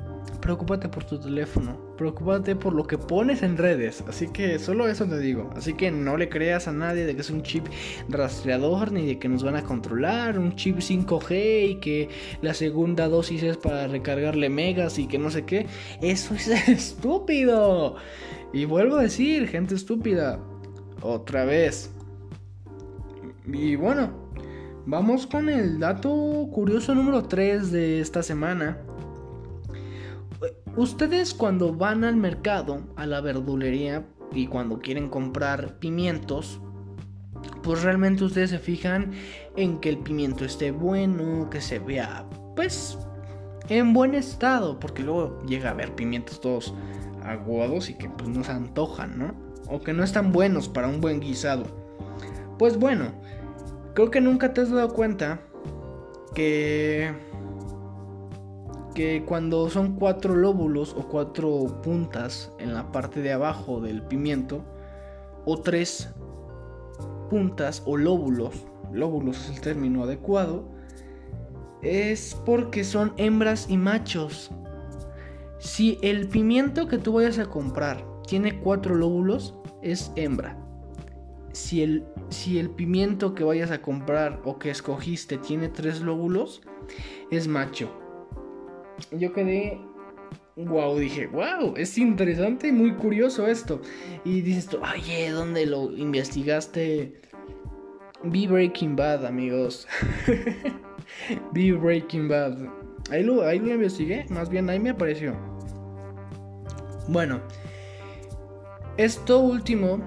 preocúpate 0.47 0.89
por 0.89 1.05
tu 1.05 1.19
teléfono, 1.19 1.77
preocúpate 1.97 2.57
por 2.57 2.75
lo 2.75 2.87
que 2.87 2.99
pones 2.99 3.43
en 3.43 3.57
redes. 3.57 4.05
Así 4.09 4.29
que 4.29 4.59
solo 4.59 4.89
eso 4.89 5.07
te 5.07 5.19
digo. 5.19 5.51
Así 5.57 5.75
que 5.75 5.91
no 5.91 6.17
le 6.17 6.29
creas 6.29 6.69
a 6.69 6.73
nadie 6.73 7.05
de 7.05 7.15
que 7.15 7.23
es 7.23 7.31
un 7.31 7.43
chip 7.43 7.67
rastreador 8.09 8.93
ni 8.93 9.07
de 9.07 9.19
que 9.19 9.29
nos 9.29 9.43
van 9.43 9.57
a 9.57 9.63
controlar, 9.63 10.39
un 10.39 10.55
chip 10.55 10.79
5G 10.79 11.71
y 11.71 11.75
que 11.77 12.09
la 12.43 12.55
segunda 12.55 13.09
dosis 13.09 13.43
es 13.43 13.57
para 13.57 13.87
recargarle 13.89 14.49
megas 14.49 14.99
y 14.99 15.07
que 15.07 15.19
no 15.19 15.31
sé 15.31 15.45
qué. 15.45 15.67
Eso 16.01 16.35
es 16.35 16.49
estúpido. 16.69 17.97
Y 18.53 18.65
vuelvo 18.65 18.97
a 18.97 19.03
decir, 19.03 19.49
gente 19.49 19.75
estúpida. 19.75 20.39
Otra 21.03 21.45
vez. 21.45 21.91
Y 23.47 23.77
bueno, 23.77 24.11
vamos 24.87 25.27
con 25.27 25.49
el 25.49 25.79
dato 25.79 26.49
curioso 26.53 26.95
número 26.95 27.25
3 27.25 27.71
de 27.71 28.01
esta 28.01 28.23
semana. 28.23 28.86
Ustedes 30.77 31.33
cuando 31.35 31.73
van 31.73 32.05
al 32.05 32.17
mercado, 32.17 32.81
a 32.97 33.07
la 33.07 33.21
verdulería 33.21 34.07
y 34.33 34.47
cuando 34.47 34.81
quieren 34.81 35.09
comprar 35.09 35.79
pimientos, 35.79 36.61
pues 37.63 37.83
realmente 37.83 38.25
ustedes 38.25 38.51
se 38.51 38.59
fijan 38.59 39.13
en 39.57 39.79
que 39.79 39.89
el 39.89 39.99
pimiento 39.99 40.45
esté 40.45 40.71
bueno, 40.71 41.49
que 41.51 41.61
se 41.61 41.79
vea 41.79 42.27
pues 42.55 42.99
en 43.69 43.93
buen 43.93 44.15
estado, 44.15 44.79
porque 44.79 45.03
luego 45.03 45.43
llega 45.47 45.71
a 45.71 45.73
haber 45.73 45.95
pimientos 45.95 46.41
todos 46.41 46.75
aguados 47.25 47.91
y 47.91 47.95
que 47.95 48.09
pues 48.09 48.29
no 48.29 48.45
se 48.45 48.53
antojan, 48.53 49.19
¿no? 49.19 49.35
O 49.69 49.81
que 49.81 49.93
no 49.93 50.05
están 50.05 50.33
buenos 50.33 50.69
para 50.69 50.89
un 50.89 51.01
buen 51.01 51.21
guisado. 51.21 51.65
Pues 52.59 52.79
bueno, 52.79 53.13
creo 53.95 54.11
que 54.11 54.21
nunca 54.21 54.55
te 54.55 54.61
has 54.61 54.71
dado 54.71 54.91
cuenta 54.95 55.41
que 56.35 57.13
que 58.97 59.25
cuando 59.27 59.69
son 59.69 59.97
cuatro 59.97 60.35
lóbulos 60.35 60.95
o 60.97 61.07
cuatro 61.07 61.83
puntas 61.83 62.51
en 62.59 62.73
la 62.73 62.93
parte 62.93 63.21
de 63.21 63.31
abajo 63.31 63.79
del 63.83 64.01
pimiento, 64.01 64.65
o 65.45 65.61
tres 65.61 66.09
puntas 67.29 67.83
o 67.85 67.99
lóbulos, 67.99 68.55
lóbulos 68.95 69.37
es 69.45 69.57
el 69.57 69.61
término 69.61 70.05
adecuado, 70.05 70.67
es 71.83 72.41
porque 72.47 72.85
son 72.85 73.13
hembras 73.19 73.67
y 73.69 73.77
machos. 73.77 74.51
Si 75.59 75.99
el 76.01 76.27
pimiento 76.29 76.89
que 76.89 76.97
tú 76.97 77.13
vayas 77.13 77.39
a 77.39 77.51
comprar 77.51 78.03
tiene 78.27 78.61
cuatro 78.61 78.95
lóbulos, 78.95 79.55
es 79.83 80.11
hembra. 80.17 80.57
Si 81.53 81.83
el, 81.83 82.07
si 82.31 82.59
el 82.59 82.71
pimiento 82.71 83.35
que 83.35 83.45
vayas 83.45 83.71
a 83.71 83.83
comprar 83.83 84.41
o 84.47 84.59
que 84.59 84.71
escogiste 84.71 85.37
tiene 85.37 85.69
tres 85.69 86.01
lóbulos, 86.01 86.63
es 87.31 87.47
macho 87.47 88.06
yo 89.11 89.33
quedé 89.33 89.81
wow, 90.57 90.97
dije, 90.99 91.27
wow, 91.27 91.75
es 91.77 91.99
interesante 91.99 92.69
y 92.69 92.73
muy 92.73 92.95
curioso 92.95 93.47
esto. 93.47 93.81
Y 94.25 94.41
dices 94.41 94.67
tú, 94.67 94.79
oye, 94.79 95.31
¿dónde 95.31 95.67
lo 95.67 95.93
investigaste? 95.93 97.21
Be 98.25 98.47
Breaking 98.49 98.97
Bad, 98.97 99.27
amigos. 99.27 99.87
Be 101.53 101.73
Breaking 101.73 102.29
Bad. 102.29 102.59
Ahí 103.11 103.23
lo, 103.23 103.43
ahí 103.43 103.59
lo 103.59 103.73
investigué, 103.73 104.27
más 104.31 104.49
bien 104.49 104.69
ahí 104.71 104.81
me 104.81 104.91
apareció. 104.91 105.37
Bueno, 107.09 107.41
esto 108.97 109.39
último 109.39 110.01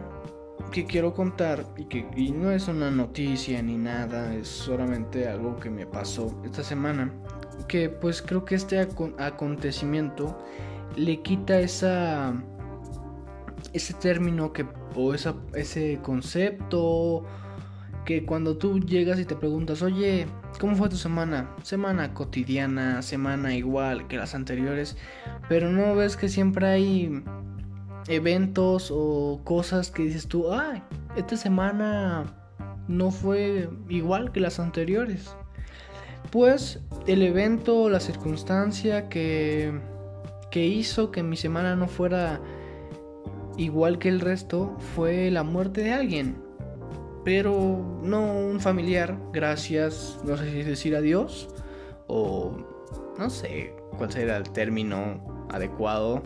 que 0.72 0.86
quiero 0.86 1.14
contar 1.14 1.66
y 1.78 1.86
que 1.86 2.04
no 2.34 2.52
es 2.52 2.68
una 2.68 2.92
noticia 2.92 3.62
ni 3.62 3.78
nada, 3.78 4.36
es 4.36 4.48
solamente 4.48 5.28
algo 5.28 5.58
que 5.58 5.70
me 5.70 5.86
pasó 5.86 6.42
esta 6.44 6.64
semana 6.64 7.14
que 7.68 7.90
pues 7.90 8.22
creo 8.22 8.46
que 8.46 8.56
este 8.56 8.80
acontecimiento 9.18 10.38
le 10.96 11.22
quita 11.22 11.60
esa 11.60 12.34
ese 13.74 13.94
término 13.94 14.54
que 14.54 14.66
o 14.96 15.14
esa, 15.14 15.36
ese 15.54 16.00
concepto 16.02 17.24
que 18.06 18.26
cuando 18.26 18.58
tú 18.58 18.80
llegas 18.80 19.20
y 19.20 19.26
te 19.26 19.36
preguntas, 19.36 19.82
"Oye, 19.82 20.26
¿cómo 20.60 20.76
fue 20.76 20.90
tu 20.90 20.96
semana?" 20.96 21.56
Semana 21.64 22.14
cotidiana, 22.14 23.02
semana 23.02 23.54
igual 23.56 24.08
que 24.08 24.18
las 24.18 24.34
anteriores, 24.34 24.98
pero 25.48 25.70
no 25.70 25.96
ves 25.96 26.18
que 26.18 26.30
siempre 26.30 26.68
hay 26.68 27.24
eventos 28.08 28.90
o 28.92 29.42
cosas 29.44 29.92
que 29.92 30.04
dices 30.04 30.28
tú, 30.28 30.52
"Ay, 30.52 30.82
esta 31.16 31.38
semana 31.38 32.26
no 32.88 33.12
fue 33.12 33.70
igual 33.90 34.32
que 34.32 34.40
las 34.40 34.60
anteriores." 34.60 35.36
Pues 36.32 36.80
el 37.08 37.22
evento, 37.24 37.90
la 37.90 38.00
circunstancia 38.00 39.10
que, 39.10 39.74
que 40.52 40.66
hizo 40.66 41.12
que 41.12 41.24
mi 41.24 41.38
semana 41.38 41.76
no 41.76 41.88
fuera 41.88 42.40
igual 43.58 44.00
que 44.00 44.10
el 44.10 44.22
resto 44.22 44.76
fue 44.96 45.30
la 45.32 45.44
muerte 45.44 45.82
de 45.82 45.94
alguien. 45.94 46.38
Pero 47.26 48.00
no 48.02 48.34
un 48.34 48.60
familiar, 48.60 49.18
gracias, 49.34 50.20
no 50.24 50.38
sé 50.38 50.52
si 50.52 50.64
decir 50.64 50.96
adiós 50.96 51.50
o 52.08 52.58
no 53.18 53.30
sé 53.30 53.74
cuál 53.98 54.12
será 54.12 54.38
el 54.38 54.50
término 54.52 55.48
adecuado. 55.52 56.24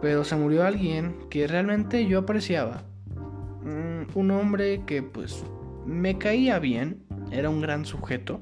Pero 0.00 0.24
se 0.24 0.34
murió 0.36 0.64
alguien 0.64 1.28
que 1.30 1.46
realmente 1.46 2.06
yo 2.06 2.18
apreciaba. 2.20 2.82
Mm, 3.62 4.18
un 4.18 4.30
hombre 4.30 4.82
que 4.86 5.02
pues 5.02 5.44
me 5.86 6.18
caía 6.18 6.58
bien, 6.58 7.04
era 7.30 7.50
un 7.50 7.60
gran 7.60 7.84
sujeto. 7.84 8.40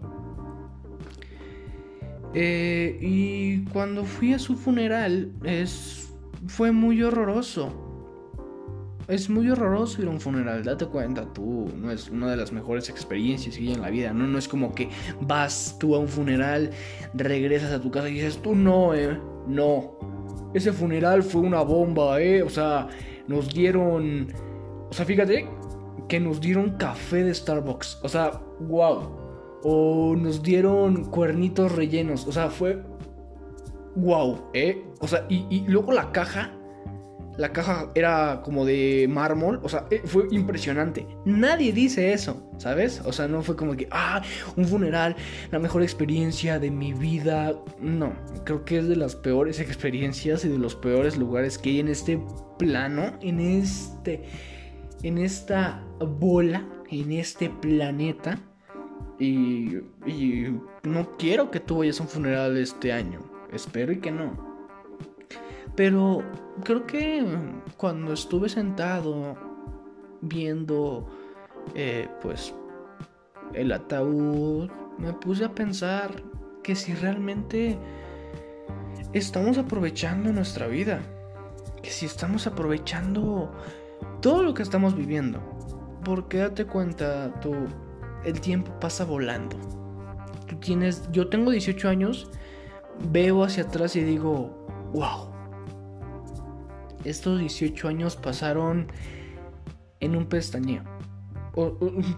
Eh, 2.35 2.99
y 3.01 3.65
cuando 3.65 4.05
fui 4.05 4.35
a 4.35 4.39
su 4.39 4.57
funeral 4.57 5.33
es, 5.45 6.15
fue 6.47 6.73
muy 6.73 7.03
horroroso. 7.03 7.85
Es 9.09 9.31
muy 9.31 9.49
horroroso 9.49 10.03
ir 10.03 10.09
a 10.09 10.11
un 10.11 10.21
funeral, 10.21 10.63
date 10.63 10.85
cuenta, 10.85 11.33
tú 11.33 11.73
no 11.75 11.91
es 11.91 12.11
una 12.11 12.31
de 12.31 12.37
las 12.37 12.53
mejores 12.53 12.91
experiencias 12.91 13.57
que 13.57 13.63
hay 13.63 13.73
en 13.73 13.81
la 13.81 13.89
vida, 13.89 14.13
¿no? 14.13 14.27
No 14.27 14.37
es 14.37 14.47
como 14.47 14.75
que 14.75 14.91
vas 15.23 15.77
tú 15.81 15.95
a 15.95 15.99
un 15.99 16.09
funeral, 16.09 16.71
regresas 17.15 17.73
a 17.73 17.81
tu 17.81 17.91
casa 17.91 18.11
y 18.11 18.15
dices, 18.15 18.37
tú 18.43 18.55
no, 18.55 18.95
eh, 18.95 19.19
no. 19.47 19.99
Ese 20.53 20.73
funeral 20.73 21.23
fue 21.23 21.41
una 21.41 21.63
bomba, 21.63 22.21
eh. 22.21 22.43
O 22.43 22.51
sea, 22.51 22.89
nos 23.27 23.53
dieron... 23.53 24.29
O 24.91 24.93
sea, 24.93 25.07
fíjate 25.07 25.49
que 26.09 26.21
nos 26.21 26.41
dieron 26.41 26.77
café 26.77 27.25
de 27.25 27.35
Starbucks. 27.35 28.01
O 28.03 28.09
sea, 28.09 28.41
wow. 28.61 29.18
O 29.63 30.15
nos 30.17 30.43
dieron 30.43 31.05
cuernitos 31.07 31.73
rellenos. 31.73 32.27
O 32.27 32.33
sea, 32.33 32.51
fue... 32.51 32.83
Wow, 33.97 34.51
¿eh? 34.55 34.85
O 35.01 35.09
sea, 35.09 35.27
y, 35.29 35.47
y 35.51 35.65
luego 35.67 35.93
la 35.93 36.13
caja 36.13 36.59
la 37.39 37.53
caja 37.53 37.91
era 37.95 38.43
como 38.43 38.67
de 38.67 39.07
mármol, 39.09 39.61
o 39.63 39.69
sea, 39.69 39.87
eh, 39.91 40.03
fue 40.05 40.27
impresionante. 40.33 41.07
Nadie 41.25 41.73
dice 41.73 42.13
eso, 42.13 42.51
¿sabes? 42.59 43.01
O 43.05 43.13
sea, 43.13 43.29
no 43.29 43.43
fue 43.43 43.55
como 43.55 43.77
que, 43.77 43.87
ah, 43.93 44.23
un 44.57 44.67
funeral, 44.67 45.15
la 45.53 45.61
mejor 45.61 45.83
experiencia 45.83 46.59
de 46.59 46.73
mi 46.73 46.93
vida. 46.93 47.55
No, 47.81 48.13
creo 48.45 48.65
que 48.65 48.79
es 48.79 48.89
de 48.89 48.97
las 48.97 49.15
peores 49.15 49.61
experiencias 49.61 50.45
y 50.45 50.49
de 50.49 50.59
los 50.59 50.75
peores 50.75 51.17
lugares 51.17 51.59
que 51.59 51.71
hay 51.71 51.79
en 51.79 51.89
este 51.89 52.21
plano, 52.59 53.13
en 53.23 53.39
este, 53.39 54.25
en 55.05 55.19
esta 55.19 55.85
bola, 56.01 56.67
en 56.91 57.13
este 57.13 57.51
planeta. 57.51 58.41
Y, 59.19 59.79
y 60.07 60.61
no 60.85 61.17
quiero 61.17 61.51
que 61.51 61.61
tú 61.61 61.79
vayas 61.79 62.01
a 62.01 62.05
un 62.05 62.09
funeral 62.09 62.57
este 62.57 62.93
año. 62.93 63.21
Espero 63.53 63.93
y 63.93 63.99
que 63.99 64.13
no. 64.13 64.49
Pero 65.75 66.23
creo 66.65 66.87
que 66.87 67.25
cuando 67.77 68.13
estuve 68.13 68.49
sentado 68.49 69.37
viendo 70.21 71.09
eh, 71.75 72.09
pues 72.21 72.55
el 73.55 73.73
ataúd, 73.73 74.71
me 74.99 75.13
puse 75.13 75.45
a 75.45 75.55
pensar 75.55 76.11
que 76.63 76.75
si 76.75 76.95
realmente 76.95 77.79
estamos 79.13 79.59
aprovechando 79.59 80.33
nuestra 80.33 80.67
vida, 80.67 81.01
que 81.83 81.91
si 81.91 82.07
estamos 82.07 82.47
aprovechando 82.47 83.51
todo 84.21 84.43
lo 84.43 84.55
que 84.55 84.63
estamos 84.63 84.95
viviendo, 84.95 85.41
porque 86.05 86.39
date 86.39 86.67
cuenta, 86.67 87.41
tú, 87.41 87.55
el 88.25 88.41
tiempo 88.41 88.73
pasa 88.81 89.05
volando. 89.05 89.57
Tú 90.47 90.57
tienes, 90.57 91.09
yo 91.13 91.29
tengo 91.29 91.51
18 91.51 91.89
años, 91.89 92.31
veo 93.11 93.45
hacia 93.45 93.65
atrás 93.65 93.97
y 93.97 94.03
digo, 94.03 94.67
wow, 94.93 95.31
estos 97.05 97.39
18 97.39 97.89
años 97.89 98.17
pasaron 98.17 98.89
en 100.01 100.17
un 100.17 100.27
pestañeo. 100.27 100.83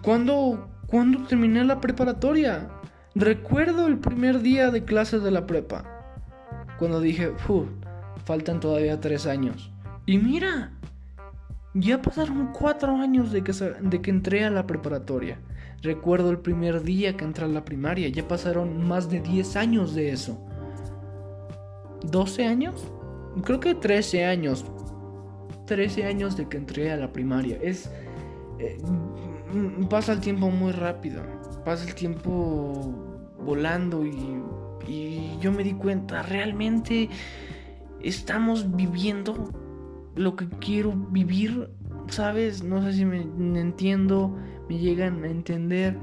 ¿Cuándo, 0.01 0.69
¿Cuándo 0.87 1.23
terminé 1.27 1.63
la 1.63 1.81
preparatoria? 1.81 2.69
Recuerdo 3.15 3.87
el 3.87 3.97
primer 3.97 4.41
día 4.41 4.71
de 4.71 4.83
clases 4.83 5.23
de 5.23 5.31
la 5.31 5.45
prepa. 5.45 5.83
Cuando 6.77 6.99
dije, 6.99 7.31
faltan 8.25 8.59
todavía 8.59 8.99
tres 8.99 9.25
años. 9.25 9.71
Y 10.05 10.17
mira, 10.17 10.71
ya 11.73 12.01
pasaron 12.01 12.51
cuatro 12.53 12.95
años 12.95 13.31
de 13.31 13.43
que, 13.43 13.53
de 13.53 14.01
que 14.01 14.09
entré 14.09 14.45
a 14.45 14.49
la 14.49 14.67
preparatoria. 14.67 15.39
Recuerdo 15.81 16.29
el 16.29 16.39
primer 16.39 16.83
día 16.83 17.17
que 17.17 17.25
entré 17.25 17.45
a 17.45 17.47
la 17.47 17.65
primaria. 17.65 18.07
Ya 18.09 18.27
pasaron 18.27 18.87
más 18.87 19.09
de 19.09 19.19
10 19.19 19.55
años 19.55 19.95
de 19.95 20.11
eso. 20.11 20.39
¿12 22.01 22.47
años? 22.47 22.91
creo 23.43 23.59
que 23.59 23.73
13 23.73 24.25
años. 24.25 24.65
13 25.65 26.05
años 26.05 26.37
de 26.37 26.47
que 26.47 26.57
entré 26.57 26.91
a 26.91 26.97
la 26.97 27.11
primaria. 27.11 27.57
Es... 27.61 27.89
Eh, 28.59 28.77
pasa 29.89 30.13
el 30.13 30.19
tiempo 30.19 30.49
muy 30.49 30.71
rápido. 30.71 31.23
Pasa 31.65 31.87
el 31.87 31.95
tiempo 31.95 33.01
volando 33.43 34.05
y, 34.05 34.41
y 34.87 35.37
yo 35.39 35.51
me 35.51 35.63
di 35.63 35.73
cuenta, 35.73 36.21
realmente 36.21 37.09
estamos 38.01 38.75
viviendo 38.75 39.51
lo 40.15 40.35
que 40.35 40.47
quiero 40.59 40.91
vivir, 40.91 41.69
¿sabes? 42.11 42.63
No 42.63 42.81
sé 42.83 42.93
si 42.93 43.05
me, 43.05 43.21
entiendo, 43.59 44.35
me 44.67 44.77
llegan 44.77 45.23
a 45.23 45.27
entender, 45.27 45.97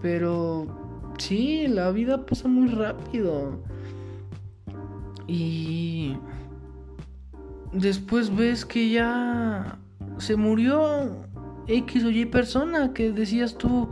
pero 0.00 0.66
sí, 1.18 1.68
la 1.68 1.90
vida 1.90 2.24
pasa 2.24 2.48
muy 2.48 2.68
rápido. 2.68 3.62
Y 5.26 6.16
después 7.72 8.34
ves 8.34 8.64
que 8.64 8.90
ya 8.90 9.78
se 10.18 10.36
murió 10.36 11.26
X 11.66 12.04
o 12.04 12.10
Y 12.10 12.24
persona 12.26 12.92
que 12.94 13.12
decías 13.12 13.56
tú, 13.56 13.90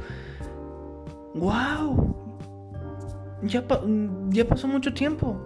wow, 1.35 2.17
ya, 3.43 3.65
ya 4.31 4.49
pasó 4.49 4.67
mucho 4.67 4.95
tiempo, 4.95 5.37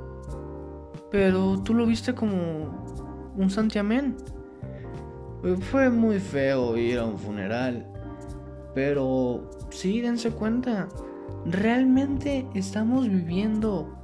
pero 1.10 1.60
tú 1.62 1.74
lo 1.74 1.84
viste 1.84 2.14
como 2.14 3.32
un 3.36 3.50
santiamén. 3.50 4.16
Fue 5.60 5.90
muy 5.90 6.20
feo 6.20 6.76
ir 6.76 6.98
a 6.98 7.04
un 7.04 7.18
funeral, 7.18 7.86
pero 8.74 9.50
sí, 9.70 10.00
dense 10.00 10.30
cuenta, 10.30 10.88
realmente 11.44 12.46
estamos 12.54 13.08
viviendo 13.08 13.98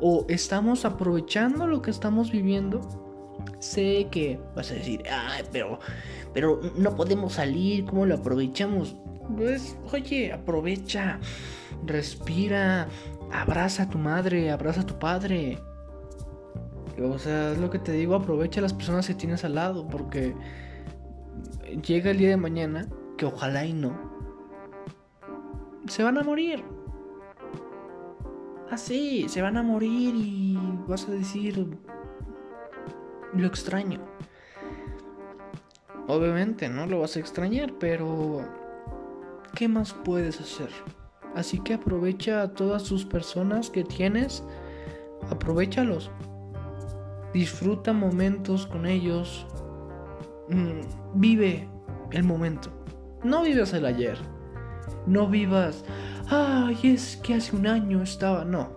o 0.00 0.26
estamos 0.28 0.84
aprovechando 0.84 1.66
lo 1.66 1.80
que 1.80 1.90
estamos 1.90 2.30
viviendo 2.30 2.80
Sé 3.60 4.06
que 4.10 4.40
vas 4.54 4.70
a 4.70 4.74
decir, 4.74 5.02
ay, 5.10 5.42
pero, 5.50 5.80
pero 6.32 6.60
no 6.76 6.94
podemos 6.94 7.34
salir, 7.34 7.84
¿cómo 7.84 8.06
lo 8.06 8.16
aprovechamos? 8.16 8.96
Pues, 9.36 9.76
oye, 9.92 10.32
aprovecha, 10.32 11.18
respira, 11.84 12.88
abraza 13.32 13.84
a 13.84 13.90
tu 13.90 13.98
madre, 13.98 14.50
abraza 14.50 14.82
a 14.82 14.86
tu 14.86 14.98
padre. 14.98 15.58
O 17.00 17.18
sea, 17.18 17.52
es 17.52 17.58
lo 17.58 17.70
que 17.70 17.78
te 17.78 17.92
digo, 17.92 18.14
aprovecha 18.14 18.60
a 18.60 18.62
las 18.62 18.74
personas 18.74 19.06
que 19.06 19.14
tienes 19.14 19.44
al 19.44 19.54
lado, 19.54 19.86
porque 19.88 20.34
llega 21.84 22.10
el 22.10 22.18
día 22.18 22.30
de 22.30 22.36
mañana, 22.36 22.88
que 23.16 23.26
ojalá 23.26 23.64
y 23.64 23.72
no, 23.72 23.96
se 25.86 26.02
van 26.02 26.18
a 26.18 26.22
morir. 26.22 26.64
Así, 28.70 29.28
se 29.28 29.40
van 29.40 29.56
a 29.56 29.62
morir 29.62 30.14
y 30.14 30.58
vas 30.86 31.08
a 31.08 31.12
decir, 31.12 31.66
lo 33.32 33.46
extraño. 33.46 34.00
Obviamente 36.06 36.68
no 36.68 36.86
lo 36.86 37.00
vas 37.00 37.16
a 37.16 37.20
extrañar, 37.20 37.74
pero 37.78 38.40
¿qué 39.54 39.68
más 39.68 39.92
puedes 39.92 40.40
hacer? 40.40 40.70
Así 41.34 41.60
que 41.60 41.74
aprovecha 41.74 42.42
a 42.42 42.54
todas 42.54 42.82
sus 42.82 43.04
personas 43.04 43.70
que 43.70 43.84
tienes, 43.84 44.42
aprovechalos. 45.30 46.10
Disfruta 47.38 47.92
momentos 47.92 48.66
con 48.66 48.84
ellos. 48.84 49.46
Mm, 50.48 51.20
vive 51.20 51.68
el 52.10 52.24
momento. 52.24 52.68
No 53.22 53.44
vivas 53.44 53.72
el 53.74 53.86
ayer. 53.86 54.18
No 55.06 55.28
vivas, 55.28 55.84
ay, 56.28 56.76
es 56.82 57.16
que 57.18 57.34
hace 57.34 57.54
un 57.54 57.68
año 57.68 58.02
estaba. 58.02 58.44
No. 58.44 58.70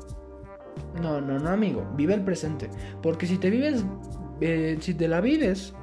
No, 1.02 1.20
no, 1.20 1.40
no, 1.40 1.50
amigo. 1.50 1.92
Vive 1.96 2.14
el 2.14 2.24
presente. 2.24 2.70
Porque 3.02 3.26
si 3.26 3.40
te 3.40 3.50
vives 3.50 3.84
eh, 4.42 4.78
si 4.80 4.94
te 4.94 5.08
la 5.08 5.22
vives 5.22 5.74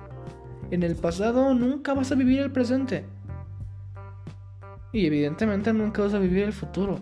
en 0.71 0.85
el 0.85 0.95
pasado, 0.95 1.55
nunca 1.55 1.95
vas 1.95 2.12
a 2.12 2.14
vivir 2.14 2.38
el 2.38 2.53
presente. 2.53 3.07
Y 4.93 5.05
evidentemente 5.05 5.73
nunca 5.73 6.03
vas 6.03 6.14
a 6.14 6.21
vivir 6.21 6.45
el 6.45 6.53
futuro. 6.53 7.01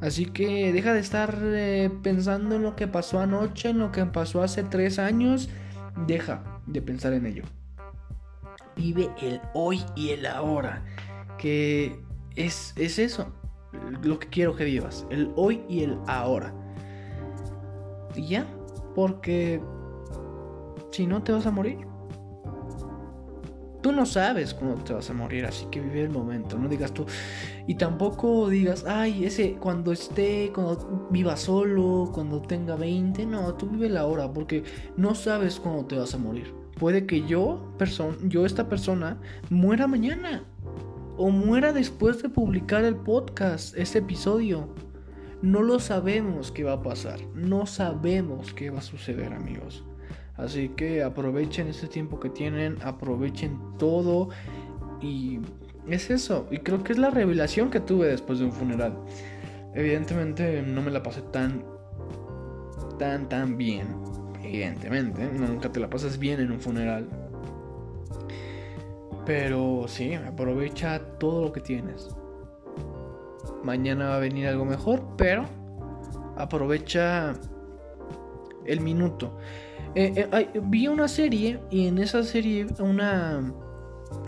Así 0.00 0.26
que 0.26 0.72
deja 0.72 0.92
de 0.92 1.00
estar 1.00 1.36
eh, 1.42 1.90
pensando 2.02 2.54
en 2.54 2.62
lo 2.62 2.76
que 2.76 2.86
pasó 2.86 3.18
anoche, 3.18 3.70
en 3.70 3.78
lo 3.78 3.90
que 3.90 4.04
pasó 4.06 4.42
hace 4.42 4.62
tres 4.62 4.98
años. 4.98 5.48
Deja 6.06 6.60
de 6.66 6.80
pensar 6.80 7.12
en 7.12 7.26
ello. 7.26 7.42
Vive 8.76 9.10
el 9.20 9.40
hoy 9.54 9.82
y 9.96 10.10
el 10.10 10.26
ahora. 10.26 10.84
Que 11.36 12.00
es, 12.36 12.74
es 12.76 13.00
eso. 13.00 13.32
Lo 14.02 14.20
que 14.20 14.28
quiero 14.28 14.54
que 14.54 14.64
vivas. 14.64 15.04
El 15.10 15.32
hoy 15.34 15.62
y 15.68 15.82
el 15.82 15.98
ahora. 16.06 16.54
Y 18.14 18.28
ya. 18.28 18.46
Porque 18.94 19.60
si 20.92 21.08
no 21.08 21.24
te 21.24 21.32
vas 21.32 21.46
a 21.46 21.50
morir. 21.50 21.87
Tú 23.88 23.94
no 23.94 24.04
sabes 24.04 24.52
cuándo 24.52 24.84
te 24.84 24.92
vas 24.92 25.08
a 25.08 25.14
morir, 25.14 25.46
así 25.46 25.64
que 25.70 25.80
vive 25.80 26.02
el 26.02 26.10
momento, 26.10 26.58
no 26.58 26.68
digas 26.68 26.92
tú. 26.92 27.06
Y 27.66 27.76
tampoco 27.76 28.50
digas, 28.50 28.84
ay, 28.86 29.24
ese, 29.24 29.54
cuando 29.54 29.92
esté, 29.92 30.52
cuando 30.54 31.08
viva 31.10 31.38
solo, 31.38 32.10
cuando 32.12 32.42
tenga 32.42 32.76
20, 32.76 33.24
no, 33.24 33.54
tú 33.54 33.66
vive 33.66 33.88
la 33.88 34.04
hora, 34.04 34.30
porque 34.30 34.62
no 34.98 35.14
sabes 35.14 35.58
cuándo 35.58 35.86
te 35.86 35.96
vas 35.96 36.12
a 36.12 36.18
morir. 36.18 36.52
Puede 36.78 37.06
que 37.06 37.26
yo, 37.26 37.72
yo 38.24 38.44
esta 38.44 38.68
persona, 38.68 39.18
muera 39.48 39.86
mañana. 39.86 40.44
o 41.16 41.30
muera 41.30 41.72
después 41.72 42.22
de 42.22 42.28
publicar 42.28 42.84
el 42.84 42.96
podcast, 42.96 43.74
este 43.74 44.00
episodio. 44.00 44.68
No 45.40 45.62
lo 45.62 45.80
sabemos 45.80 46.52
qué 46.52 46.62
va 46.62 46.74
a 46.74 46.82
pasar, 46.82 47.20
no 47.34 47.64
sabemos 47.64 48.52
qué 48.52 48.68
va 48.68 48.80
a 48.80 48.82
suceder 48.82 49.32
amigos. 49.32 49.82
Así 50.38 50.68
que 50.70 51.02
aprovechen 51.02 51.66
este 51.66 51.88
tiempo 51.88 52.20
que 52.20 52.30
tienen, 52.30 52.78
aprovechen 52.82 53.58
todo 53.76 54.28
y 55.02 55.40
es 55.88 56.10
eso. 56.10 56.46
Y 56.50 56.58
creo 56.58 56.84
que 56.84 56.92
es 56.92 56.98
la 56.98 57.10
revelación 57.10 57.70
que 57.70 57.80
tuve 57.80 58.06
después 58.06 58.38
de 58.38 58.46
un 58.46 58.52
funeral. 58.52 58.96
Evidentemente 59.74 60.62
no 60.62 60.80
me 60.80 60.92
la 60.92 61.02
pasé 61.02 61.22
tan, 61.22 61.64
tan, 62.98 63.28
tan 63.28 63.58
bien. 63.58 63.88
Evidentemente, 64.42 65.28
nunca 65.32 65.70
te 65.70 65.80
la 65.80 65.90
pasas 65.90 66.18
bien 66.18 66.40
en 66.40 66.52
un 66.52 66.60
funeral. 66.60 67.08
Pero 69.26 69.86
sí, 69.88 70.14
aprovecha 70.14 71.00
todo 71.18 71.42
lo 71.42 71.52
que 71.52 71.60
tienes. 71.60 72.08
Mañana 73.62 74.10
va 74.10 74.16
a 74.16 74.20
venir 74.20 74.46
algo 74.46 74.64
mejor, 74.64 75.02
pero 75.16 75.44
aprovecha 76.36 77.34
el 78.64 78.80
minuto. 78.80 79.36
Eh, 79.94 80.28
eh, 80.32 80.60
vi 80.62 80.86
una 80.88 81.08
serie 81.08 81.60
y 81.70 81.86
en 81.86 81.98
esa 81.98 82.22
serie 82.22 82.66
una 82.78 83.52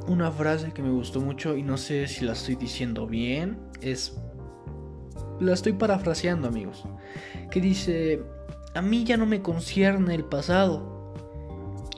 una 0.06 0.30
frase 0.30 0.72
que 0.72 0.82
me 0.82 0.90
gustó 0.90 1.20
mucho 1.20 1.56
y 1.56 1.62
no 1.62 1.76
sé 1.76 2.06
si 2.08 2.24
la 2.24 2.32
estoy 2.32 2.56
diciendo 2.56 3.06
bien. 3.06 3.58
Es. 3.80 4.18
La 5.38 5.54
estoy 5.54 5.72
parafraseando, 5.72 6.48
amigos. 6.48 6.84
Que 7.50 7.60
dice: 7.60 8.22
A 8.74 8.82
mí 8.82 9.04
ya 9.04 9.16
no 9.16 9.26
me 9.26 9.42
concierne 9.42 10.14
el 10.14 10.24
pasado, 10.24 11.14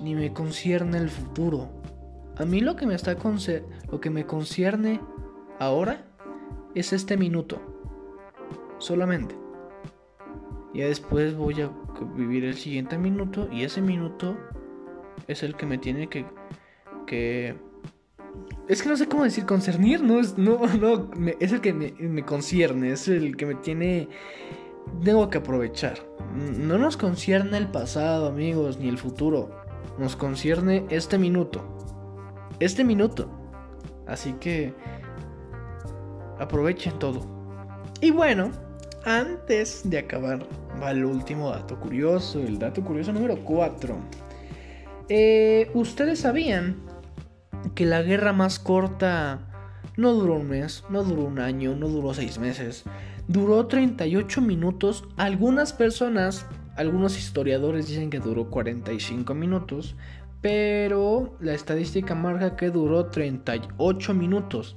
ni 0.03 0.15
me 0.15 0.33
concierne 0.33 0.99
el 0.99 1.11
futuro. 1.11 1.71
A 2.39 2.45
mí 2.45 2.61
lo 2.61 2.77
que 2.77 2.87
me 2.87 2.95
está 2.95 3.17
lo 3.91 4.01
que 4.01 4.11
me 4.11 4.27
concierne 4.27 5.01
ahora 5.59 6.05
es 6.75 6.93
este 6.93 7.17
minuto. 7.17 7.61
Solamente. 8.79 9.35
Ya 10.75 10.87
después 10.87 11.37
voy 11.37 11.61
a 11.61 11.71
vivir 12.05 12.45
el 12.45 12.55
siguiente 12.55 12.99
minuto 12.99 13.49
y 13.51 13.65
ese 13.65 13.81
minuto 13.81 14.37
es 15.29 15.43
el 15.43 15.57
que 15.57 15.67
me 15.67 15.79
tiene 15.79 16.09
que 16.09 16.27
que 17.07 17.57
es 18.69 18.83
que 18.83 18.89
no 18.89 18.97
sé 18.97 19.09
cómo 19.09 19.25
decir 19.25 19.45
concernir, 19.45 20.03
no 20.03 20.21
es, 20.21 20.39
no, 20.39 20.59
no, 20.81 21.11
es 21.41 21.53
el 21.53 21.61
que 21.61 21.73
me, 21.73 22.25
concierne, 22.25 22.93
es 22.93 23.09
el 23.09 23.37
que 23.37 23.47
me 23.47 23.55
tiene... 23.57 24.09
Tengo 25.05 25.31
que 25.31 25.39
aprovechar. 25.39 25.99
No 26.35 26.77
nos 26.77 26.97
concierne 26.97 27.57
el 27.57 27.69
pasado, 27.69 28.27
amigos, 28.27 28.79
ni 28.79 28.89
el 28.89 28.99
futuro. 28.99 29.51
Nos 29.99 30.17
concierne 30.17 30.87
este 30.91 31.19
minuto. 31.19 31.63
Este 32.61 32.85
minuto. 32.85 33.31
Así 34.07 34.33
que... 34.35 34.75
Aprovechen 36.39 36.99
todo. 36.99 37.21
Y 38.01 38.11
bueno, 38.11 38.51
antes 39.05 39.89
de 39.89 39.99
acabar, 39.99 40.47
va 40.83 40.91
el 40.91 41.05
último 41.05 41.51
dato 41.51 41.79
curioso, 41.79 42.41
el 42.41 42.59
dato 42.59 42.83
curioso 42.83 43.13
número 43.13 43.37
4. 43.37 43.97
Eh, 45.09 45.71
Ustedes 45.75 46.21
sabían 46.21 46.77
que 47.75 47.87
la 47.87 48.03
guerra 48.03 48.33
más 48.33 48.59
corta 48.59 49.41
no 49.97 50.13
duró 50.13 50.37
un 50.37 50.49
mes, 50.49 50.85
no 50.91 51.05
duró 51.05 51.25
un 51.25 51.39
año, 51.39 51.75
no 51.75 51.89
duró 51.89 52.15
seis 52.15 52.39
meses, 52.39 52.85
duró 53.29 53.67
38 53.67 54.41
minutos. 54.41 55.05
Algunas 55.17 55.73
personas, 55.73 56.47
algunos 56.77 57.19
historiadores 57.19 57.89
dicen 57.89 58.11
que 58.11 58.21
duró 58.21 58.51
45 58.51 59.35
minutos, 59.35 59.97
pero 60.41 61.37
la 61.41 61.55
estadística 61.55 62.15
marca 62.15 62.57
que 62.57 62.71
duró 62.71 63.07
38 63.07 64.15
minutos. 64.15 64.77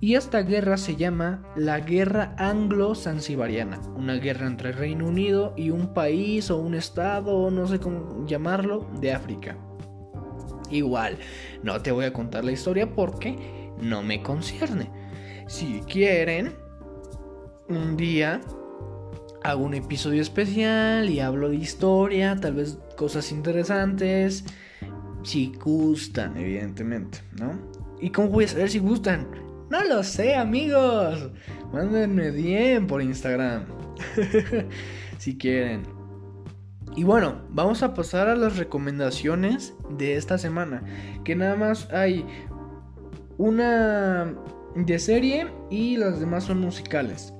Y 0.00 0.16
esta 0.16 0.42
guerra 0.42 0.76
se 0.76 0.96
llama 0.96 1.42
la 1.56 1.80
Guerra 1.80 2.34
Anglo-Zanzibariana, 2.38 3.80
una 3.96 4.14
guerra 4.14 4.46
entre 4.46 4.72
Reino 4.72 5.06
Unido 5.06 5.54
y 5.56 5.70
un 5.70 5.94
país 5.94 6.50
o 6.50 6.58
un 6.58 6.74
estado, 6.74 7.50
no 7.50 7.66
sé 7.66 7.78
cómo 7.78 8.26
llamarlo, 8.26 8.86
de 9.00 9.12
África. 9.12 9.56
Igual, 10.70 11.16
no 11.62 11.80
te 11.80 11.92
voy 11.92 12.04
a 12.04 12.12
contar 12.12 12.44
la 12.44 12.52
historia 12.52 12.94
porque 12.94 13.72
no 13.80 14.02
me 14.02 14.22
concierne. 14.22 14.90
Si 15.46 15.80
quieren, 15.88 16.52
un 17.68 17.96
día 17.96 18.40
hago 19.42 19.64
un 19.64 19.74
episodio 19.74 20.22
especial 20.22 21.08
y 21.10 21.20
hablo 21.20 21.50
de 21.50 21.56
historia, 21.56 22.36
tal 22.40 22.54
vez 22.54 22.78
cosas 22.96 23.30
interesantes. 23.30 24.44
Si 25.22 25.52
gustan, 25.62 26.36
evidentemente, 26.36 27.18
¿no? 27.38 27.58
¿Y 28.00 28.10
cómo 28.10 28.28
voy 28.28 28.44
a 28.44 28.48
saber 28.48 28.70
si 28.70 28.78
gustan? 28.78 29.43
No 29.70 29.82
lo 29.84 30.02
sé, 30.02 30.34
amigos. 30.34 31.30
Mándenme 31.72 32.30
bien 32.30 32.86
por 32.86 33.02
Instagram. 33.02 33.64
si 35.18 35.36
quieren. 35.36 35.82
Y 36.96 37.04
bueno, 37.04 37.42
vamos 37.50 37.82
a 37.82 37.94
pasar 37.94 38.28
a 38.28 38.36
las 38.36 38.56
recomendaciones 38.56 39.74
de 39.90 40.16
esta 40.16 40.38
semana. 40.38 40.84
Que 41.24 41.34
nada 41.34 41.56
más 41.56 41.90
hay 41.92 42.24
una 43.38 44.34
de 44.76 44.98
serie 44.98 45.48
y 45.70 45.96
las 45.96 46.20
demás 46.20 46.44
son 46.44 46.60
musicales. 46.60 47.34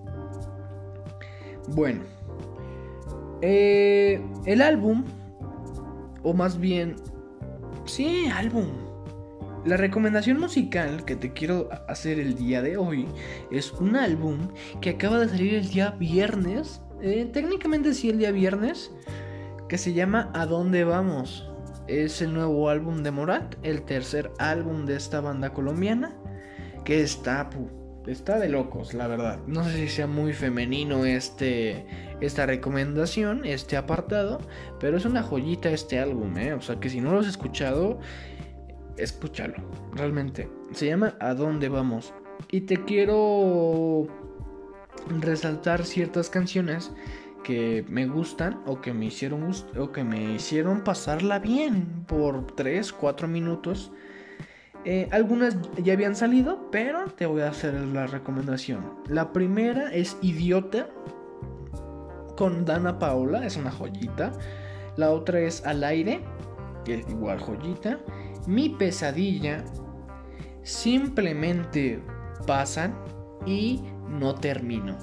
Bueno, 1.69 2.03
eh, 3.43 4.21
el 4.45 4.61
álbum, 4.61 5.05
o 6.23 6.35
más 6.35 6.59
bien, 6.59 6.97
sí, 7.85 8.27
álbum. 8.35 8.84
La 9.65 9.79
recomendación 9.79 10.39
musical 10.39 11.07
que 11.07 11.17
te 11.17 11.33
quiero 11.33 11.71
hacer 11.89 12.21
el 12.21 12.35
día 12.35 12.61
de 12.61 12.77
hoy 12.77 13.07
es 13.51 13.73
un 13.73 13.97
álbum 13.97 14.49
que 14.83 14.91
acaba 14.91 15.19
de 15.19 15.31
salir 15.31 15.55
el 15.55 15.71
día 15.71 15.93
viernes. 15.93 16.83
Eh, 17.01 17.31
técnicamente 17.33 17.95
sí, 17.95 18.11
el 18.11 18.19
día 18.19 18.31
viernes 18.31 18.93
que 19.67 19.79
se 19.79 19.95
llama 19.95 20.31
¿A 20.35 20.45
dónde 20.45 20.85
vamos? 20.85 21.51
Es 21.89 22.21
el 22.21 22.35
nuevo 22.35 22.69
álbum 22.69 23.03
de 23.03 23.11
Morat, 23.11 23.55
el 23.63 23.83
tercer 23.83 24.31
álbum 24.39 24.85
de 24.85 24.97
esta 24.97 25.23
banda 25.23 25.55
colombiana, 25.55 26.15
que 26.85 27.01
está, 27.01 27.49
está 28.07 28.39
de 28.39 28.51
locos, 28.51 28.93
la 28.93 29.07
verdad. 29.07 29.39
No 29.47 29.65
sé 29.65 29.77
si 29.77 29.89
sea 29.89 30.07
muy 30.07 30.35
femenino 30.35 31.07
este, 31.07 31.87
esta 32.21 32.45
recomendación, 32.45 33.47
este 33.47 33.79
apartado, 33.79 34.41
pero 34.79 34.99
es 34.99 35.07
una 35.07 35.23
joyita 35.23 35.71
este 35.71 35.99
álbum, 35.99 36.37
¿eh? 36.37 36.53
O 36.53 36.61
sea 36.61 36.79
que 36.81 36.91
si 36.91 37.01
no 37.01 37.13
lo 37.13 37.21
has 37.21 37.27
escuchado, 37.27 37.99
escúchalo, 38.97 39.57
realmente. 39.95 40.49
Se 40.73 40.87
llama 40.87 41.15
¿A 41.21 41.35
dónde 41.35 41.69
vamos? 41.69 42.13
Y 42.51 42.63
te 42.63 42.85
quiero 42.85 44.07
resaltar 45.21 45.85
ciertas 45.85 46.31
canciones 46.31 46.93
que 47.43 47.85
me 47.89 48.07
gustan 48.07 48.61
o 48.67 48.81
que 48.81 48.93
me 48.93 49.07
hicieron 49.07 49.51
o 49.79 49.93
que 49.93 50.03
me 50.03 50.35
hicieron 50.35 50.83
pasarla 50.83 51.39
bien 51.39 52.05
por 52.07 52.47
3, 52.47 52.93
4 52.93 53.29
minutos. 53.29 53.93
Eh, 54.85 55.09
algunas 55.13 55.57
ya 55.83 55.93
habían 55.93 56.17
salido, 56.17 56.71
pero 56.71 57.07
te 57.07 57.27
voy 57.27 57.43
a 57.43 57.49
hacer 57.49 57.75
la 57.75 58.07
recomendación. 58.07 58.85
La 59.09 59.33
primera 59.33 59.93
es 59.93 60.17
Idiota 60.21 60.89
con 62.37 62.65
Dana 62.65 62.99
Paola, 62.99 63.47
es 63.47 63.57
una 63.57 63.71
joyita. 63.71 64.33
La 64.97 65.11
otra 65.11 65.41
es 65.41 65.65
Al 65.65 65.85
aire, 65.85 66.21
que 66.85 66.97
es 66.97 67.09
igual 67.09 67.41
joyita. 67.41 67.99
Mi 68.47 68.69
pesadilla, 68.69 69.65
simplemente 70.63 72.01
pasan 72.47 72.95
y 73.47 73.83
no 74.09 74.35
termino. 74.35 74.97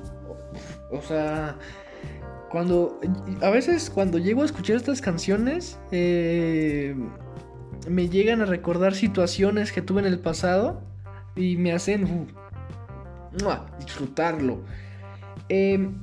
O 0.92 1.02
sea, 1.02 1.58
cuando. 2.50 3.00
A 3.42 3.50
veces 3.50 3.90
cuando 3.90 4.18
llego 4.18 4.42
a 4.42 4.46
escuchar 4.46 4.76
estas 4.76 5.02
canciones. 5.02 5.80
Eh, 5.92 6.96
me 7.90 8.10
llegan 8.10 8.42
a 8.42 8.46
recordar 8.46 8.94
situaciones 8.94 9.72
que 9.72 9.82
tuve 9.82 10.02
en 10.02 10.08
el 10.08 10.20
pasado. 10.20 10.82
Y 11.36 11.58
me 11.58 11.72
hacen. 11.72 12.28
disfrutarlo. 13.80 14.62
Em, 15.48 15.98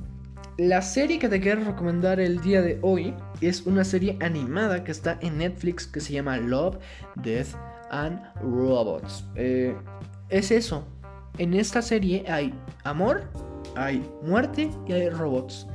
la 0.57 0.81
serie 0.81 1.19
que 1.19 1.29
te 1.29 1.39
quiero 1.39 1.63
recomendar 1.63 2.19
el 2.19 2.41
día 2.41 2.61
de 2.61 2.79
hoy 2.81 3.13
es 3.41 3.65
una 3.65 3.83
serie 3.83 4.17
animada 4.21 4.83
que 4.83 4.91
está 4.91 5.17
en 5.21 5.37
Netflix 5.37 5.87
que 5.87 6.01
se 6.01 6.13
llama 6.13 6.37
Love, 6.37 6.77
Death 7.15 7.55
and 7.89 8.19
Robots. 8.41 9.25
Eh, 9.35 9.75
es 10.29 10.51
eso. 10.51 10.85
En 11.37 11.53
esta 11.53 11.81
serie 11.81 12.25
hay 12.27 12.53
amor, 12.83 13.23
hay 13.75 14.05
muerte 14.23 14.69
y 14.87 14.93
hay 14.93 15.09
robots. 15.09 15.67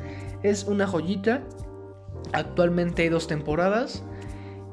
Es 0.42 0.64
una 0.64 0.86
joyita. 0.86 1.42
Actualmente 2.32 3.02
hay 3.02 3.08
dos 3.08 3.26
temporadas. 3.26 4.04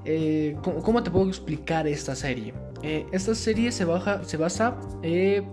Eh, 0.04 0.58
¿cómo, 0.63 1.04
te 1.04 1.12
puedo 1.12 1.27
explicar 1.27 1.88
esta 1.88 2.15
serie? 2.15 2.54
Eh, 2.82 3.06
esta 3.12 3.36
serie 3.36 3.71
se, 3.71 3.86
basa 3.86 4.80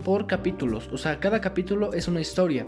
por 0.03 0.27
capítulos, 0.27 0.89
o 0.91 0.97
sea, 0.97 1.21
cada 1.21 1.43
capítulo 1.43 1.93
es 1.93 2.09
una 2.09 2.23
historia 2.23 2.65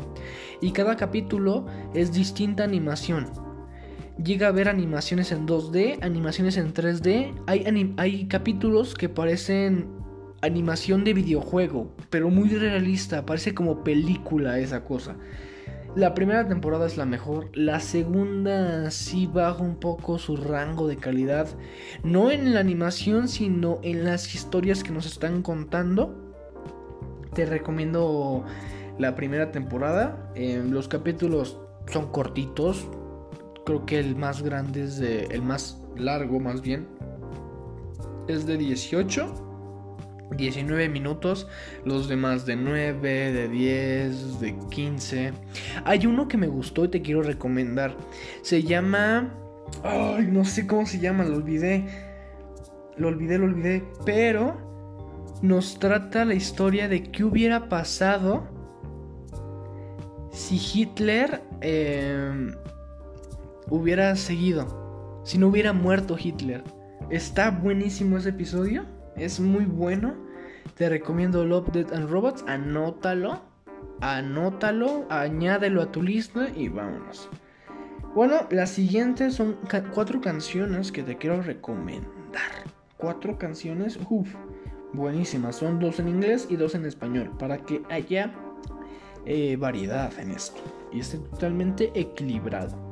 y 0.61 0.72
cada 0.72 0.96
capítulo 0.96 1.64
es 1.94 2.12
distinta 2.12 2.64
animación. 2.64 3.49
Llega 4.24 4.46
a 4.46 4.50
haber 4.50 4.68
animaciones 4.68 5.33
en 5.33 5.46
2D, 5.46 5.98
animaciones 6.02 6.59
en 6.59 6.74
3D, 6.74 7.33
hay, 7.46 8.26
capítulos 8.26 8.94
que 8.94 9.09
parecen 9.09 9.88
animación 10.42 11.04
de 11.04 11.14
videojuego, 11.14 11.94
pero 12.11 12.28
muy 12.28 12.50
realista, 12.50 13.24
parece 13.24 13.54
como 13.54 13.83
película 13.83 14.59
esa 14.59 14.85
cosa. 14.85 15.16
La 15.96 16.12
primera 16.12 16.46
temporada 16.46 16.87
es 16.87 16.98
la 16.98 17.06
mejor, 17.06 17.48
la 17.54 17.80
segunda 17.80 18.90
sí 18.90 19.26
baja 19.26 19.62
un 19.62 19.76
poco 19.76 20.18
su 20.18 20.37
rango 20.37 20.87
de 20.87 20.96
calidad, 20.96 21.48
no 22.04 22.30
en 22.30 22.52
la 22.52 22.61
animación, 22.61 23.26
sino 23.26 23.80
en 23.83 24.04
las 24.04 24.35
historias 24.35 24.85
que 24.85 24.92
nos 24.92 25.06
están 25.06 25.42
contando. 25.42 26.14
Te 27.33 27.46
recomiendo 27.46 28.44
la 28.98 29.14
primera 29.14 29.50
temporada, 29.50 30.30
em, 30.35 30.70
los 30.70 30.88
capítulos 30.88 31.59
son 31.87 32.12
cortitos, 32.12 32.87
creo 33.70 33.87
que 33.87 34.00
el 34.00 34.16
más 34.16 34.42
grande 34.42 34.83
es 34.83 34.98
de, 34.98 35.26
el 35.26 35.42
más 35.42 35.80
largo 35.96 36.40
más 36.40 36.61
bien, 36.61 36.88
es 38.26 38.44
de 38.44 38.59
18 38.59 39.46
19 40.37 40.88
minutos, 40.88 41.46
los 41.85 42.09
demás 42.09 42.46
de 42.46 42.56
9, 42.56 43.33
de 43.33 43.48
10, 43.48 44.40
de 44.40 44.56
15. 44.70 45.33
Hay 45.85 46.06
uno 46.06 46.28
que 46.28 46.37
me 46.37 46.46
gustó 46.46 46.85
y 46.85 46.88
te 46.88 47.02
quiero 47.02 47.22
recomendar. 47.22 47.96
Se 48.42 48.62
llama... 48.62 49.35
Ay, 49.83 50.28
no 50.30 50.44
sé 50.44 50.68
cómo 50.68 50.87
se 50.87 51.00
llama, 51.00 51.24
lo 51.24 51.37
olvidé. 51.37 51.85
Lo 52.96 53.09
olvidé, 53.09 53.38
lo 53.38 53.46
olvidé. 53.46 53.85
Pero 54.04 54.56
nos 55.42 55.80
trata 55.80 56.24
la 56.24 56.35
historia 56.35 56.87
de 56.87 57.02
qué 57.11 57.24
hubiera 57.24 57.68
pasado 57.68 58.46
si 60.30 60.61
Hitler 60.72 61.42
em, 61.61 62.54
hubiera 63.70 64.14
seguido. 64.16 65.22
Si 65.24 65.38
no 65.38 65.48
hubiera 65.48 65.72
muerto 65.72 66.16
Hitler. 66.18 66.62
Está 67.09 67.50
buenísimo 67.50 68.18
ese 68.18 68.30
episodio. 68.30 68.85
Es 69.16 69.40
muy 69.40 69.64
bueno. 69.64 70.14
Te 70.76 70.88
recomiendo 70.88 71.44
Love, 71.44 71.72
Dead 71.72 71.92
and 71.92 72.11
Robots. 72.11 72.44
Anótalo. 72.46 73.40
Anótalo. 74.00 75.06
Añádelo 75.09 75.83
a 75.83 75.92
tu 75.92 76.02
lista 76.02 76.48
y 76.54 76.68
vámonos. 76.68 77.28
Bueno, 78.14 78.46
las 78.50 78.70
siguientes 78.70 79.35
son 79.35 79.56
cuatro 79.94 80.20
canciones 80.20 80.90
que 80.90 81.02
te 81.02 81.16
quiero 81.16 81.42
recomendar. 81.42 82.64
Cuatro 82.96 83.38
canciones, 83.38 83.98
uff, 84.11 84.35
buenísimas. 84.92 85.56
Son 85.56 85.78
dos 85.78 86.00
en 86.00 86.09
inglés 86.09 86.46
y 86.50 86.56
dos 86.56 86.74
en 86.74 86.87
español. 86.87 87.30
Para 87.38 87.59
que 87.59 87.83
haya 87.88 88.33
eh, 89.26 89.56
variedad 89.56 90.12
en 90.18 90.33
esto. 90.33 90.61
Y 90.92 91.00
esté 91.00 91.18
totalmente 91.18 91.92
equilibrado. 91.94 92.89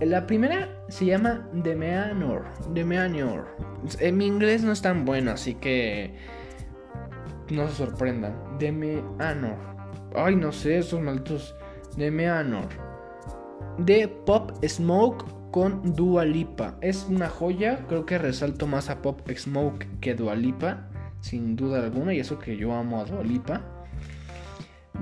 La, 0.00 0.26
primera 0.26 0.68
se 0.88 1.06
llama 1.06 1.48
The 1.62 1.74
Meanor. 1.74 2.44
The 2.74 2.84
Meanor. 2.84 3.46
En 4.00 4.16
mi 4.16 4.26
inglés 4.26 4.62
no 4.62 4.72
es 4.72 4.82
tan 4.82 5.04
bueno, 5.04 5.32
así 5.32 5.54
que 5.54 6.14
no 7.50 7.68
se 7.68 7.74
sorprendan. 7.74 8.58
The 8.58 8.72
Meanor. 8.72 9.56
Ay, 10.14 10.36
no 10.36 10.52
sé, 10.52 10.78
esos 10.78 11.00
malditos. 11.00 11.54
The. 11.96 12.10
De 13.78 14.08
Pop 14.26 14.52
Smoke 14.64 15.24
con 15.50 15.94
Dua 15.94 16.24
Lipa. 16.24 16.76
Es 16.80 17.06
una 17.08 17.28
joya, 17.28 17.86
creo 17.88 18.04
que 18.04 18.18
resalto 18.18 18.66
más 18.66 18.90
a 18.90 19.00
Pop 19.00 19.20
Smoke 19.30 19.86
que 20.00 20.14
Dua 20.14 20.34
Lipa, 20.34 20.88
sin 21.20 21.54
duda 21.54 21.84
alguna, 21.84 22.12
y 22.12 22.20
eso 22.20 22.38
que 22.38 22.56
yo 22.56 22.74
amo 22.74 23.00
a 23.00 23.04
Dua 23.04 23.22
Lipa. 23.22 23.73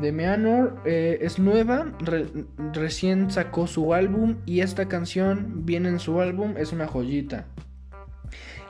De 0.00 0.10
Meanor 0.10 0.80
eh, 0.84 1.18
es 1.20 1.38
nueva, 1.38 1.92
recién 2.72 3.30
sacó 3.30 3.66
su 3.66 3.92
álbum 3.92 4.38
y 4.46 4.60
esta 4.60 4.88
canción 4.88 5.66
viene 5.66 5.90
en 5.90 5.98
su 5.98 6.20
álbum, 6.20 6.54
es 6.56 6.72
una 6.72 6.86
joyita. 6.86 7.46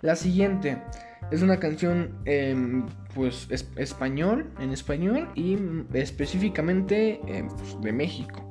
La 0.03 0.17
siguiente 0.17 0.83
es 1.31 1.41
una 1.43 1.59
canción 1.59 2.19
em, 2.25 2.87
pues 3.15 3.49
español, 3.77 4.51
en 4.59 4.71
español 4.71 5.29
y 5.35 5.57
específicamente 5.95 7.21
em, 7.27 7.49
pues, 7.49 7.81
de 7.81 7.93
México. 7.93 8.43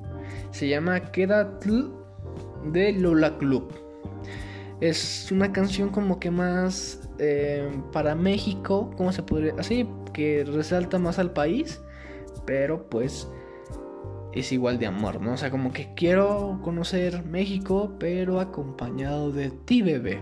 Se 0.51 0.67
llama 0.67 1.11
Quédate 1.11 1.69
de 2.65 2.93
Lola 2.93 3.37
Club. 3.37 3.71
Es 4.79 5.29
una 5.31 5.51
canción 5.51 5.89
como 5.89 6.19
que 6.19 6.31
más 6.31 7.07
em, 7.19 7.83
para 7.91 8.15
México, 8.15 8.89
¿cómo 8.97 9.11
se 9.11 9.21
podría? 9.21 9.53
Así 9.59 9.87
que 10.13 10.45
resalta 10.45 10.97
más 10.97 11.19
al 11.19 11.33
país 11.33 11.81
pero 12.51 12.89
pues 12.89 13.29
es 14.33 14.51
igual 14.51 14.77
de 14.77 14.85
amor, 14.85 15.21
¿no? 15.21 15.31
O 15.35 15.37
sea, 15.37 15.49
como 15.49 15.71
que 15.71 15.93
quiero 15.95 16.59
conocer 16.61 17.23
México, 17.23 17.95
pero 17.97 18.41
acompañado 18.41 19.31
de 19.31 19.51
ti, 19.51 19.81
bebé. 19.81 20.19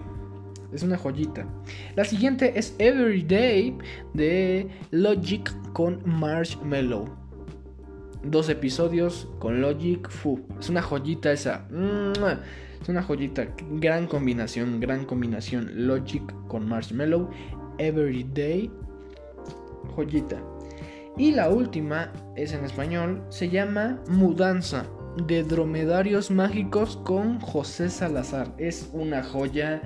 Es 0.71 0.83
una 0.83 0.95
joyita. 0.95 1.47
La 1.95 2.05
siguiente 2.05 2.59
es 2.59 2.75
Everyday 2.77 3.75
de 4.13 4.67
Logic 4.91 5.51
con 5.73 6.03
Marshmallow. 6.05 7.05
Dos 8.23 8.47
episodios 8.49 9.27
con 9.39 9.59
Logic. 9.59 10.07
Fu. 10.07 10.39
Es 10.59 10.69
una 10.69 10.83
joyita 10.83 11.31
esa. 11.31 11.65
Es 12.79 12.89
una 12.89 13.01
joyita. 13.01 13.47
Gran 13.71 14.05
combinación, 14.05 14.79
gran 14.79 15.05
combinación. 15.05 15.87
Logic 15.87 16.21
con 16.47 16.69
Marshmallow. 16.69 17.27
Everyday. 17.79 18.69
Joyita. 19.95 20.39
Y 21.19 21.31
la 21.31 21.49
última 21.49 22.13
es 22.37 22.53
en 22.53 22.63
español, 22.63 23.21
se 23.27 23.49
llama 23.49 24.01
Mudanza 24.07 24.85
de 25.27 25.43
Dromedarios 25.43 26.31
Mágicos 26.31 26.95
con 27.03 27.41
José 27.41 27.89
Salazar. 27.89 28.53
Es 28.57 28.89
una 28.93 29.21
joya. 29.21 29.81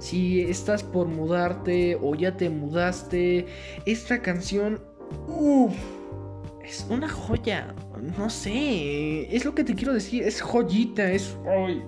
Si 0.00 0.40
estás 0.40 0.82
por 0.82 1.06
mudarte 1.06 1.96
o 2.02 2.16
ya 2.16 2.36
te 2.36 2.50
mudaste, 2.50 3.46
esta 3.86 4.20
canción, 4.22 4.80
uff, 5.28 5.72
es 6.64 6.84
una 6.90 7.08
joya. 7.08 7.72
No 8.18 8.28
sé, 8.28 9.32
es 9.32 9.44
lo 9.44 9.54
que 9.54 9.62
te 9.62 9.76
quiero 9.76 9.92
decir, 9.92 10.24
es 10.24 10.42
joyita, 10.42 11.12
es... 11.12 11.38
Ay, 11.48 11.80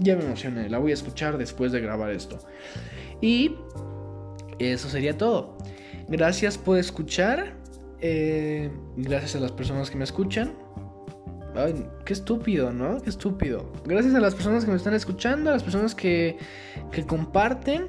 ya 0.00 0.16
me 0.16 0.24
emocioné, 0.26 0.68
la 0.68 0.76
voy 0.76 0.90
a 0.90 0.94
escuchar 0.94 1.38
después 1.38 1.72
de 1.72 1.80
grabar 1.80 2.10
esto. 2.10 2.38
Y 3.22 3.56
eso 4.58 4.90
sería 4.90 5.16
todo. 5.16 5.56
Gracias 6.08 6.58
por 6.58 6.76
escuchar. 6.76 7.61
Eh, 8.02 8.70
gracias 8.96 9.36
a 9.36 9.40
las 9.40 9.52
personas 9.52 9.90
que 9.90 9.96
me 9.96 10.04
escuchan. 10.04 10.52
Ay, 11.54 11.86
qué 12.04 12.12
estúpido, 12.12 12.72
¿no? 12.72 13.00
Qué 13.00 13.10
estúpido. 13.10 13.72
Gracias 13.84 14.14
a 14.14 14.20
las 14.20 14.34
personas 14.34 14.64
que 14.64 14.70
me 14.70 14.76
están 14.76 14.94
escuchando, 14.94 15.50
a 15.50 15.52
las 15.54 15.62
personas 15.62 15.94
que, 15.94 16.36
que 16.90 17.06
comparten. 17.06 17.88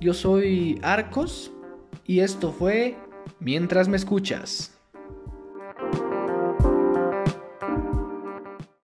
Yo 0.00 0.12
soy 0.12 0.78
Arcos 0.82 1.52
y 2.04 2.20
esto 2.20 2.52
fue 2.52 2.96
Mientras 3.40 3.88
me 3.88 3.96
escuchas. 3.96 4.73